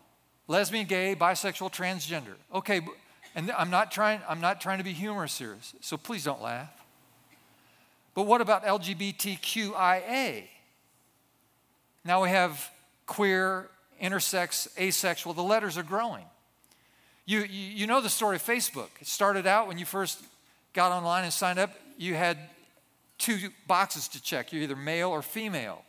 Lesbian, 0.49 0.85
gay, 0.85 1.15
bisexual, 1.15 1.73
transgender. 1.73 2.35
Okay, 2.53 2.81
and 3.35 3.49
I'm 3.51 3.69
not 3.69 3.89
trying, 3.89 4.19
I'm 4.27 4.41
not 4.41 4.59
trying 4.59 4.79
to 4.79 4.83
be 4.83 4.91
humorous 4.91 5.39
here, 5.39 5.55
so 5.79 5.95
please 5.95 6.25
don't 6.25 6.41
laugh. 6.41 6.69
But 8.15 8.23
what 8.23 8.41
about 8.41 8.65
LGBTQIA? 8.65 10.43
Now 12.03 12.21
we 12.21 12.29
have 12.29 12.69
queer, 13.05 13.69
intersex, 14.01 14.67
asexual. 14.77 15.33
The 15.33 15.41
letters 15.41 15.77
are 15.77 15.83
growing. 15.83 16.25
You, 17.25 17.43
you, 17.43 17.87
know 17.87 18.01
the 18.01 18.09
story 18.09 18.35
of 18.35 18.43
Facebook. 18.43 18.89
It 18.99 19.07
started 19.07 19.47
out 19.47 19.69
when 19.69 19.77
you 19.77 19.85
first 19.85 20.21
got 20.73 20.91
online 20.91 21.23
and 21.23 21.31
signed 21.31 21.57
up, 21.57 21.71
you 21.97 22.15
had 22.15 22.37
two 23.17 23.37
boxes 23.65 24.09
to 24.09 24.21
check. 24.21 24.51
You're 24.51 24.63
either 24.63 24.75
male 24.75 25.09
or 25.09 25.21
female. 25.21 25.85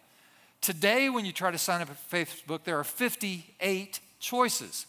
Today, 0.64 1.10
when 1.10 1.26
you 1.26 1.32
try 1.32 1.50
to 1.50 1.58
sign 1.58 1.82
up 1.82 1.90
at 1.90 2.10
Facebook, 2.10 2.64
there 2.64 2.78
are 2.78 2.84
58 2.84 4.00
choices, 4.18 4.86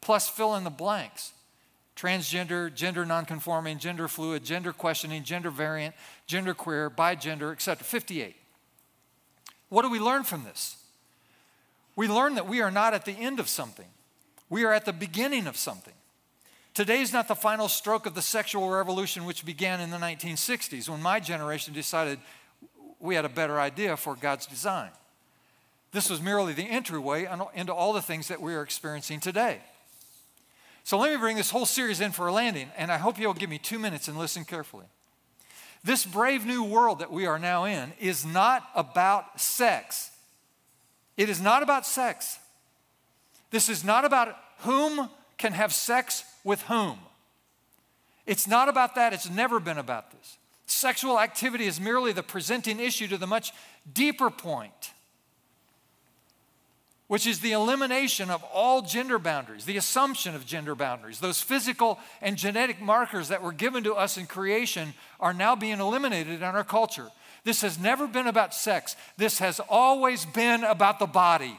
plus 0.00 0.28
fill 0.28 0.54
in 0.54 0.62
the 0.62 0.70
blanks 0.70 1.32
transgender, 1.96 2.72
gender 2.72 3.04
nonconforming, 3.04 3.78
gender 3.78 4.06
fluid, 4.06 4.44
gender 4.44 4.72
questioning, 4.72 5.24
gender 5.24 5.50
variant, 5.50 5.96
gender 6.28 6.54
queer, 6.54 6.88
bi 6.88 7.16
gender, 7.16 7.50
etc. 7.50 7.82
58. 7.82 8.36
What 9.68 9.82
do 9.82 9.90
we 9.90 9.98
learn 9.98 10.22
from 10.22 10.44
this? 10.44 10.76
We 11.96 12.06
learn 12.06 12.36
that 12.36 12.46
we 12.46 12.60
are 12.60 12.70
not 12.70 12.94
at 12.94 13.04
the 13.04 13.10
end 13.10 13.40
of 13.40 13.48
something, 13.48 13.88
we 14.48 14.62
are 14.62 14.72
at 14.72 14.84
the 14.84 14.92
beginning 14.92 15.48
of 15.48 15.56
something. 15.56 15.94
Today 16.72 17.00
is 17.00 17.12
not 17.12 17.26
the 17.26 17.34
final 17.34 17.66
stroke 17.66 18.06
of 18.06 18.14
the 18.14 18.22
sexual 18.22 18.68
revolution 18.68 19.24
which 19.24 19.44
began 19.44 19.80
in 19.80 19.90
the 19.90 19.96
1960s 19.96 20.88
when 20.88 21.02
my 21.02 21.18
generation 21.18 21.74
decided 21.74 22.20
we 23.00 23.16
had 23.16 23.24
a 23.24 23.28
better 23.28 23.58
idea 23.58 23.96
for 23.96 24.14
God's 24.14 24.46
design. 24.46 24.90
This 25.92 26.10
was 26.10 26.20
merely 26.20 26.52
the 26.52 26.64
entryway 26.68 27.28
into 27.54 27.72
all 27.72 27.92
the 27.92 28.02
things 28.02 28.28
that 28.28 28.40
we 28.40 28.54
are 28.54 28.62
experiencing 28.62 29.20
today. 29.20 29.60
So 30.84 30.98
let 30.98 31.10
me 31.10 31.16
bring 31.16 31.36
this 31.36 31.50
whole 31.50 31.66
series 31.66 32.00
in 32.00 32.12
for 32.12 32.28
a 32.28 32.32
landing, 32.32 32.70
and 32.76 32.92
I 32.92 32.98
hope 32.98 33.18
you'll 33.18 33.34
give 33.34 33.50
me 33.50 33.58
two 33.58 33.78
minutes 33.78 34.06
and 34.08 34.16
listen 34.16 34.44
carefully. 34.44 34.86
This 35.82 36.04
brave 36.04 36.44
new 36.44 36.62
world 36.62 36.98
that 36.98 37.10
we 37.10 37.26
are 37.26 37.38
now 37.38 37.64
in 37.64 37.92
is 37.98 38.26
not 38.26 38.68
about 38.74 39.40
sex. 39.40 40.10
It 41.16 41.28
is 41.28 41.40
not 41.40 41.62
about 41.62 41.86
sex. 41.86 42.38
This 43.50 43.68
is 43.68 43.84
not 43.84 44.04
about 44.04 44.36
whom 44.60 45.08
can 45.38 45.52
have 45.52 45.72
sex 45.72 46.24
with 46.44 46.62
whom. 46.62 46.98
It's 48.26 48.46
not 48.46 48.68
about 48.68 48.96
that, 48.96 49.12
it's 49.12 49.30
never 49.30 49.60
been 49.60 49.78
about 49.78 50.10
this. 50.10 50.38
Sexual 50.66 51.20
activity 51.20 51.66
is 51.66 51.80
merely 51.80 52.12
the 52.12 52.22
presenting 52.22 52.80
issue 52.80 53.06
to 53.08 53.16
the 53.16 53.26
much 53.26 53.52
deeper 53.92 54.30
point, 54.30 54.92
which 57.08 57.26
is 57.26 57.40
the 57.40 57.52
elimination 57.52 58.30
of 58.30 58.42
all 58.52 58.82
gender 58.82 59.18
boundaries, 59.18 59.64
the 59.64 59.76
assumption 59.76 60.34
of 60.34 60.44
gender 60.44 60.74
boundaries. 60.74 61.20
Those 61.20 61.40
physical 61.40 61.98
and 62.20 62.36
genetic 62.36 62.80
markers 62.80 63.28
that 63.28 63.42
were 63.42 63.52
given 63.52 63.84
to 63.84 63.94
us 63.94 64.16
in 64.16 64.26
creation 64.26 64.94
are 65.20 65.32
now 65.32 65.54
being 65.54 65.80
eliminated 65.80 66.34
in 66.34 66.42
our 66.42 66.64
culture. 66.64 67.08
This 67.44 67.60
has 67.60 67.78
never 67.78 68.08
been 68.08 68.26
about 68.26 68.54
sex, 68.54 68.96
this 69.16 69.38
has 69.38 69.60
always 69.68 70.24
been 70.26 70.64
about 70.64 70.98
the 70.98 71.06
body 71.06 71.56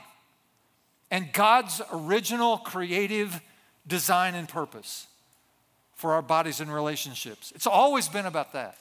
and 1.09 1.31
God's 1.31 1.81
original 1.93 2.57
creative 2.57 3.39
design 3.87 4.35
and 4.35 4.47
purpose 4.49 5.07
for 5.95 6.13
our 6.13 6.21
bodies 6.21 6.59
and 6.59 6.73
relationships. 6.73 7.51
It's 7.55 7.67
always 7.67 8.07
been 8.09 8.25
about 8.25 8.53
that. 8.53 8.77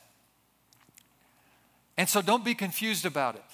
And 1.96 2.08
so 2.08 2.20
don't 2.20 2.44
be 2.44 2.54
confused 2.54 3.06
about 3.06 3.36
it. 3.36 3.44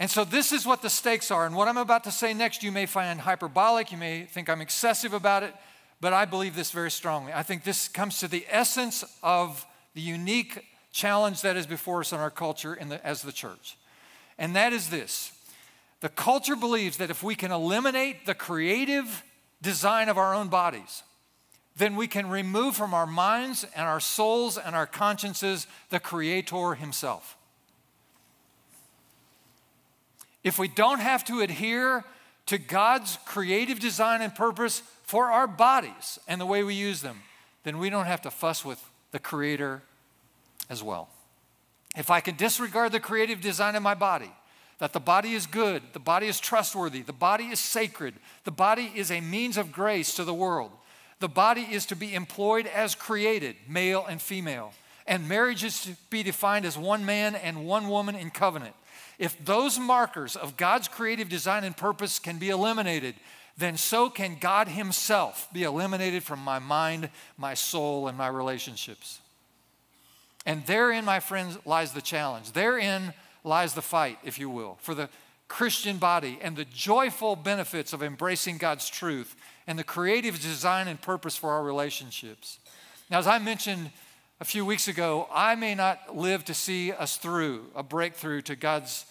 And 0.00 0.10
so 0.10 0.24
this 0.24 0.50
is 0.50 0.64
what 0.64 0.80
the 0.80 0.88
stakes 0.88 1.30
are. 1.30 1.44
And 1.44 1.54
what 1.54 1.68
I'm 1.68 1.76
about 1.76 2.04
to 2.04 2.10
say 2.10 2.32
next, 2.32 2.62
you 2.62 2.72
may 2.72 2.86
find 2.86 3.20
hyperbolic, 3.20 3.92
you 3.92 3.98
may 3.98 4.22
think 4.24 4.48
I'm 4.48 4.62
excessive 4.62 5.12
about 5.12 5.42
it, 5.42 5.54
but 6.00 6.14
I 6.14 6.24
believe 6.24 6.56
this 6.56 6.70
very 6.70 6.90
strongly. 6.90 7.34
I 7.34 7.42
think 7.42 7.64
this 7.64 7.86
comes 7.86 8.18
to 8.20 8.26
the 8.26 8.46
essence 8.48 9.04
of 9.22 9.66
the 9.94 10.00
unique 10.00 10.64
challenge 10.90 11.42
that 11.42 11.54
is 11.54 11.66
before 11.66 12.00
us 12.00 12.14
in 12.14 12.18
our 12.18 12.30
culture 12.30 12.74
in 12.74 12.88
the, 12.88 13.06
as 13.06 13.20
the 13.20 13.30
church. 13.30 13.76
And 14.38 14.56
that 14.56 14.72
is 14.72 14.88
this 14.88 15.32
the 16.00 16.08
culture 16.08 16.56
believes 16.56 16.96
that 16.96 17.10
if 17.10 17.22
we 17.22 17.34
can 17.34 17.52
eliminate 17.52 18.24
the 18.24 18.34
creative 18.34 19.22
design 19.60 20.08
of 20.08 20.16
our 20.16 20.34
own 20.34 20.48
bodies, 20.48 21.02
then 21.76 21.94
we 21.94 22.08
can 22.08 22.30
remove 22.30 22.74
from 22.74 22.94
our 22.94 23.06
minds 23.06 23.66
and 23.76 23.86
our 23.86 24.00
souls 24.00 24.56
and 24.56 24.74
our 24.74 24.86
consciences 24.86 25.66
the 25.90 26.00
Creator 26.00 26.76
Himself. 26.76 27.36
If 30.42 30.58
we 30.58 30.68
don't 30.68 31.00
have 31.00 31.24
to 31.24 31.40
adhere 31.40 32.04
to 32.46 32.58
God's 32.58 33.18
creative 33.26 33.78
design 33.78 34.22
and 34.22 34.34
purpose 34.34 34.82
for 35.02 35.26
our 35.26 35.46
bodies 35.46 36.18
and 36.26 36.40
the 36.40 36.46
way 36.46 36.62
we 36.62 36.74
use 36.74 37.02
them, 37.02 37.20
then 37.64 37.78
we 37.78 37.90
don't 37.90 38.06
have 38.06 38.22
to 38.22 38.30
fuss 38.30 38.64
with 38.64 38.82
the 39.12 39.18
Creator 39.18 39.82
as 40.68 40.82
well. 40.82 41.08
If 41.96 42.10
I 42.10 42.20
can 42.20 42.36
disregard 42.36 42.92
the 42.92 43.00
creative 43.00 43.40
design 43.40 43.74
of 43.74 43.82
my 43.82 43.94
body, 43.94 44.30
that 44.78 44.92
the 44.92 45.00
body 45.00 45.34
is 45.34 45.46
good, 45.46 45.82
the 45.92 45.98
body 45.98 46.26
is 46.26 46.40
trustworthy, 46.40 47.02
the 47.02 47.12
body 47.12 47.46
is 47.46 47.60
sacred, 47.60 48.14
the 48.44 48.50
body 48.50 48.90
is 48.94 49.10
a 49.10 49.20
means 49.20 49.56
of 49.56 49.72
grace 49.72 50.14
to 50.14 50.24
the 50.24 50.32
world. 50.32 50.70
The 51.18 51.28
body 51.28 51.66
is 51.70 51.84
to 51.86 51.96
be 51.96 52.14
employed 52.14 52.66
as 52.66 52.94
created, 52.94 53.56
male 53.68 54.06
and 54.08 54.22
female. 54.22 54.72
And 55.10 55.28
marriage 55.28 55.64
is 55.64 55.82
to 55.82 55.96
be 56.08 56.22
defined 56.22 56.64
as 56.64 56.78
one 56.78 57.04
man 57.04 57.34
and 57.34 57.66
one 57.66 57.88
woman 57.88 58.14
in 58.14 58.30
covenant. 58.30 58.76
If 59.18 59.44
those 59.44 59.76
markers 59.76 60.36
of 60.36 60.56
God's 60.56 60.86
creative 60.86 61.28
design 61.28 61.64
and 61.64 61.76
purpose 61.76 62.20
can 62.20 62.38
be 62.38 62.48
eliminated, 62.48 63.16
then 63.58 63.76
so 63.76 64.08
can 64.08 64.36
God 64.40 64.68
Himself 64.68 65.48
be 65.52 65.64
eliminated 65.64 66.22
from 66.22 66.38
my 66.38 66.60
mind, 66.60 67.10
my 67.36 67.54
soul, 67.54 68.06
and 68.06 68.16
my 68.16 68.28
relationships. 68.28 69.18
And 70.46 70.64
therein, 70.66 71.04
my 71.04 71.18
friends, 71.18 71.58
lies 71.66 71.92
the 71.92 72.00
challenge. 72.00 72.52
Therein 72.52 73.12
lies 73.42 73.74
the 73.74 73.82
fight, 73.82 74.18
if 74.22 74.38
you 74.38 74.48
will, 74.48 74.78
for 74.80 74.94
the 74.94 75.10
Christian 75.48 75.98
body 75.98 76.38
and 76.40 76.54
the 76.54 76.64
joyful 76.66 77.34
benefits 77.34 77.92
of 77.92 78.04
embracing 78.04 78.58
God's 78.58 78.88
truth 78.88 79.34
and 79.66 79.76
the 79.76 79.84
creative 79.84 80.40
design 80.40 80.86
and 80.86 81.02
purpose 81.02 81.36
for 81.36 81.50
our 81.50 81.64
relationships. 81.64 82.60
Now, 83.10 83.18
as 83.18 83.26
I 83.26 83.40
mentioned 83.40 83.90
a 84.40 84.44
few 84.44 84.64
weeks 84.64 84.88
ago, 84.88 85.28
I 85.32 85.54
may 85.54 85.74
not 85.74 86.16
live 86.16 86.46
to 86.46 86.54
see 86.54 86.92
us 86.92 87.18
through 87.18 87.66
a 87.74 87.82
breakthrough 87.82 88.40
to 88.42 88.56
God's 88.56 89.04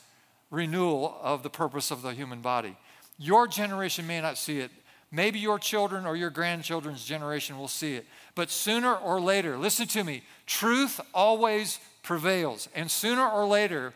renewal 0.50 1.16
of 1.22 1.44
the 1.44 1.52
purpose 1.52 1.92
of 1.92 2.02
the 2.02 2.14
human 2.14 2.42
body. 2.42 2.76
Your 3.20 3.48
generation 3.48 4.08
may 4.08 4.22
not 4.22 4.40
see 4.40 4.60
it. 4.60 4.72
Maybe 5.12 5.38
your 5.38 5.60
children 5.60 6.08
or 6.08 6.16
your 6.16 6.32
grandchildren's 6.32 7.06
generation 7.06 7.60
will 7.60 7.68
see 7.68 7.96
it. 7.96 8.08
But 8.34 8.50
sooner 8.50 8.96
or 8.96 9.22
later, 9.22 9.58
listen 9.58 9.88
to 9.90 10.04
me, 10.04 10.24
truth 10.48 11.00
always 11.14 11.80
prevails. 12.02 12.68
And 12.74 12.90
sooner 12.90 13.28
or 13.28 13.46
later, 13.46 13.94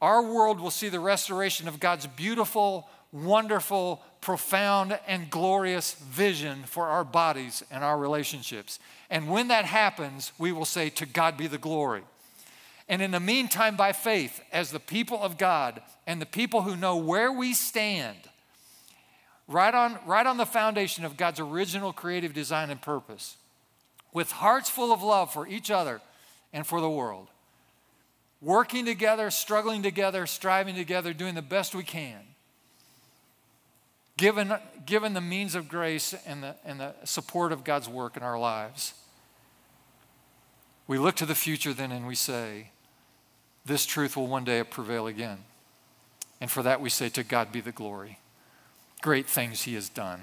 our 0.00 0.22
world 0.22 0.60
will 0.60 0.70
see 0.70 0.88
the 0.88 1.00
restoration 1.00 1.66
of 1.66 1.80
God's 1.80 2.06
beautiful, 2.06 2.88
wonderful, 3.12 4.02
profound, 4.20 4.98
and 5.06 5.30
glorious 5.30 5.94
vision 5.94 6.62
for 6.64 6.88
our 6.88 7.04
bodies 7.04 7.62
and 7.70 7.82
our 7.82 7.98
relationships. 7.98 8.78
And 9.10 9.30
when 9.30 9.48
that 9.48 9.64
happens, 9.64 10.32
we 10.38 10.52
will 10.52 10.64
say, 10.64 10.90
To 10.90 11.06
God 11.06 11.36
be 11.36 11.46
the 11.46 11.58
glory. 11.58 12.02
And 12.88 13.02
in 13.02 13.10
the 13.10 13.20
meantime, 13.20 13.76
by 13.76 13.92
faith, 13.92 14.40
as 14.50 14.70
the 14.70 14.80
people 14.80 15.22
of 15.22 15.36
God 15.36 15.82
and 16.06 16.20
the 16.20 16.26
people 16.26 16.62
who 16.62 16.76
know 16.76 16.96
where 16.96 17.30
we 17.30 17.52
stand, 17.52 18.16
right 19.46 19.74
on, 19.74 19.98
right 20.06 20.26
on 20.26 20.38
the 20.38 20.46
foundation 20.46 21.04
of 21.04 21.16
God's 21.16 21.40
original 21.40 21.92
creative 21.92 22.32
design 22.32 22.70
and 22.70 22.80
purpose, 22.80 23.36
with 24.12 24.32
hearts 24.32 24.70
full 24.70 24.92
of 24.92 25.02
love 25.02 25.32
for 25.32 25.46
each 25.46 25.70
other 25.70 26.00
and 26.52 26.66
for 26.66 26.80
the 26.80 26.88
world, 26.88 27.28
working 28.40 28.86
together, 28.86 29.30
struggling 29.30 29.82
together, 29.82 30.24
striving 30.26 30.74
together, 30.74 31.12
doing 31.12 31.34
the 31.34 31.42
best 31.42 31.74
we 31.74 31.84
can, 31.84 32.20
given, 34.18 34.52
given 34.84 35.14
the 35.14 35.22
means 35.22 35.54
of 35.54 35.68
grace 35.68 36.14
and 36.26 36.42
the, 36.42 36.56
and 36.66 36.80
the 36.80 36.94
support 37.04 37.52
of 37.52 37.64
God's 37.64 37.88
work 37.88 38.18
in 38.18 38.22
our 38.22 38.38
lives. 38.38 38.92
We 40.86 40.98
look 40.98 41.16
to 41.16 41.26
the 41.26 41.34
future 41.34 41.72
then 41.72 41.92
and 41.92 42.06
we 42.06 42.14
say, 42.14 42.70
this 43.64 43.86
truth 43.86 44.16
will 44.16 44.26
one 44.26 44.44
day 44.44 44.62
prevail 44.64 45.06
again. 45.06 45.38
And 46.40 46.50
for 46.50 46.62
that 46.62 46.80
we 46.80 46.90
say, 46.90 47.08
to 47.10 47.22
God 47.22 47.52
be 47.52 47.60
the 47.60 47.72
glory. 47.72 48.18
Great 49.00 49.26
things 49.26 49.62
He 49.62 49.74
has 49.74 49.88
done. 49.88 50.22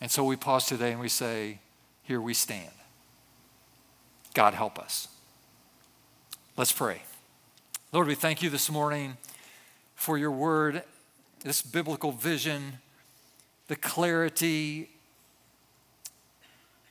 And 0.00 0.10
so 0.10 0.24
we 0.24 0.36
pause 0.36 0.66
today 0.66 0.92
and 0.92 1.00
we 1.00 1.08
say, 1.08 1.58
here 2.02 2.20
we 2.20 2.34
stand. 2.34 2.70
God 4.34 4.54
help 4.54 4.78
us. 4.78 5.08
Let's 6.56 6.72
pray. 6.72 7.02
Lord, 7.92 8.06
we 8.06 8.14
thank 8.14 8.42
you 8.42 8.50
this 8.50 8.70
morning 8.70 9.16
for 9.94 10.18
your 10.18 10.30
word, 10.30 10.82
this 11.42 11.62
biblical 11.62 12.12
vision, 12.12 12.78
the 13.68 13.76
clarity 13.76 14.90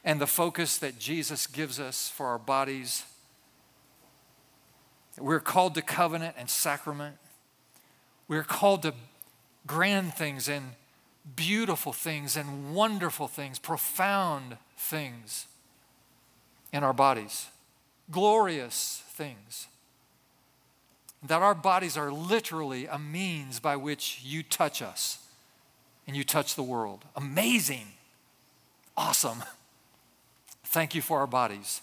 and 0.04 0.20
the 0.20 0.28
focus 0.28 0.78
that 0.78 0.98
Jesus 0.98 1.46
gives 1.48 1.80
us 1.80 2.10
for 2.10 2.28
our 2.28 2.38
bodies. 2.40 3.04
We're 5.20 5.40
called 5.40 5.76
to 5.76 5.82
covenant 5.82 6.36
and 6.38 6.50
sacrament. 6.50 7.18
We're 8.28 8.44
called 8.44 8.84
to 8.84 8.94
grand 9.68 10.14
things 10.14 10.48
and 10.48 10.72
beautiful 11.36 11.94
things 11.94 12.38
and 12.38 12.74
wonderful 12.74 13.28
things, 13.28 13.60
profound 13.60 14.58
things 14.78 15.48
in 16.72 16.84
our 16.84 16.94
bodies, 16.94 17.48
glorious 18.10 19.04
things. 19.10 19.68
That 21.22 21.42
our 21.42 21.56
bodies 21.56 21.98
are 21.98 22.12
literally 22.12 22.86
a 22.86 22.98
means 22.98 23.60
by 23.60 23.76
which 23.76 24.22
you 24.24 24.42
touch 24.42 24.82
us 24.82 25.20
and 26.08 26.16
you 26.16 26.24
touch 26.24 26.56
the 26.56 26.64
world. 26.64 27.04
Amazing. 27.16 27.88
Awesome. 28.96 29.44
Thank 30.64 30.96
you 30.96 31.02
for 31.02 31.20
our 31.20 31.28
bodies. 31.28 31.82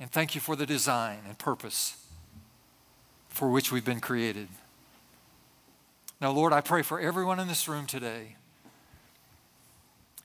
And 0.00 0.10
thank 0.10 0.34
you 0.34 0.40
for 0.40 0.54
the 0.54 0.66
design 0.66 1.18
and 1.26 1.36
purpose 1.38 1.96
for 3.28 3.48
which 3.48 3.72
we've 3.72 3.84
been 3.84 4.00
created. 4.00 4.48
Now, 6.20 6.30
Lord, 6.30 6.52
I 6.52 6.60
pray 6.60 6.82
for 6.82 7.00
everyone 7.00 7.38
in 7.38 7.48
this 7.48 7.68
room 7.68 7.86
today 7.86 8.36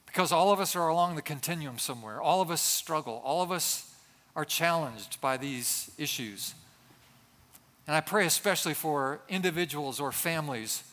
because 0.05 0.31
all 0.31 0.51
of 0.51 0.59
us 0.59 0.75
are 0.75 0.87
along 0.87 1.15
the 1.15 1.21
continuum 1.21 1.79
somewhere. 1.79 2.21
All 2.21 2.41
of 2.41 2.51
us 2.51 2.61
struggle. 2.61 3.21
All 3.25 3.41
of 3.41 3.51
us 3.51 3.91
are 4.35 4.45
challenged 4.45 5.19
by 5.21 5.37
these 5.37 5.91
issues. 5.97 6.53
And 7.87 7.95
I 7.95 8.01
pray 8.01 8.25
especially 8.25 8.73
for 8.73 9.19
individuals 9.27 9.99
or 9.99 10.11
families 10.11 10.83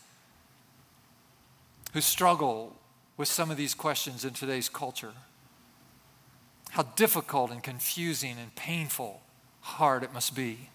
who 1.93 2.01
struggle 2.01 2.77
with 3.17 3.29
some 3.29 3.51
of 3.51 3.57
these 3.57 3.75
questions 3.75 4.25
in 4.25 4.33
today's 4.33 4.69
culture. 4.69 5.13
How 6.71 6.83
difficult 6.83 7.51
and 7.51 7.63
confusing 7.63 8.37
and 8.41 8.55
painful, 8.55 9.21
hard 9.61 10.03
it 10.03 10.13
must 10.13 10.35
be. 10.35 10.71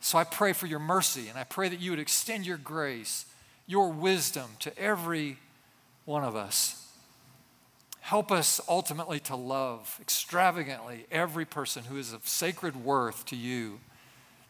So 0.00 0.18
I 0.18 0.24
pray 0.24 0.52
for 0.52 0.66
your 0.66 0.78
mercy 0.78 1.28
and 1.28 1.38
I 1.38 1.44
pray 1.44 1.68
that 1.68 1.80
you 1.80 1.90
would 1.90 2.00
extend 2.00 2.46
your 2.46 2.58
grace, 2.58 3.24
your 3.66 3.90
wisdom 3.90 4.50
to 4.60 4.78
every 4.78 5.38
one 6.04 6.24
of 6.24 6.36
us. 6.36 6.86
Help 8.00 8.30
us 8.30 8.60
ultimately 8.68 9.18
to 9.20 9.34
love 9.34 9.96
extravagantly 10.00 11.06
every 11.10 11.46
person 11.46 11.84
who 11.84 11.96
is 11.96 12.12
of 12.12 12.28
sacred 12.28 12.76
worth 12.76 13.24
to 13.26 13.36
you, 13.36 13.80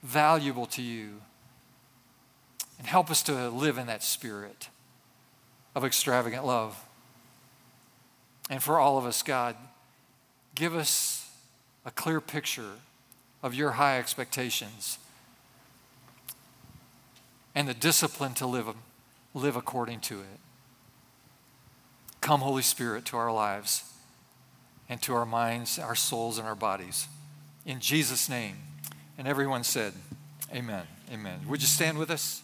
valuable 0.05 0.66
to 0.66 0.82
you. 0.82 1.22
And 2.78 2.86
help 2.86 3.11
us 3.11 3.22
to 3.24 3.48
live 3.48 3.78
in 3.78 3.86
that 3.86 4.02
spirit 4.02 4.68
of 5.74 5.84
extravagant 5.84 6.44
love. 6.44 6.84
And 8.50 8.62
for 8.62 8.78
all 8.78 8.98
of 8.98 9.07
us, 9.07 9.22
God, 9.22 9.57
give 10.55 10.74
us 10.74 11.30
a 11.86 11.90
clear 11.90 12.20
picture 12.20 12.72
of 13.42 13.55
your 13.55 13.72
high 13.72 13.98
expectations 13.98 14.98
and 17.55 17.68
the 17.68 17.74
discipline 17.74 18.34
to 18.34 18.46
live, 18.46 18.66
live 19.32 19.57
according 19.57 20.00
to 20.00 20.20
it. 20.20 20.40
Come, 22.20 22.40
Holy 22.40 22.62
Spirit, 22.62 23.05
to 23.07 23.16
our 23.16 23.32
lives 23.32 23.84
and 24.88 25.00
to 25.02 25.14
our 25.14 25.26
minds, 25.26 25.78
our 25.78 25.94
souls, 25.94 26.38
and 26.38 26.46
our 26.46 26.55
bodies. 26.55 27.07
In 27.64 27.80
Jesus' 27.80 28.28
name. 28.28 28.57
And 29.18 29.26
everyone 29.28 29.64
said, 29.64 29.92
Amen. 30.54 30.86
Amen. 31.12 31.40
Would 31.48 31.60
you 31.60 31.66
stand 31.66 31.98
with 31.98 32.10
us? 32.10 32.43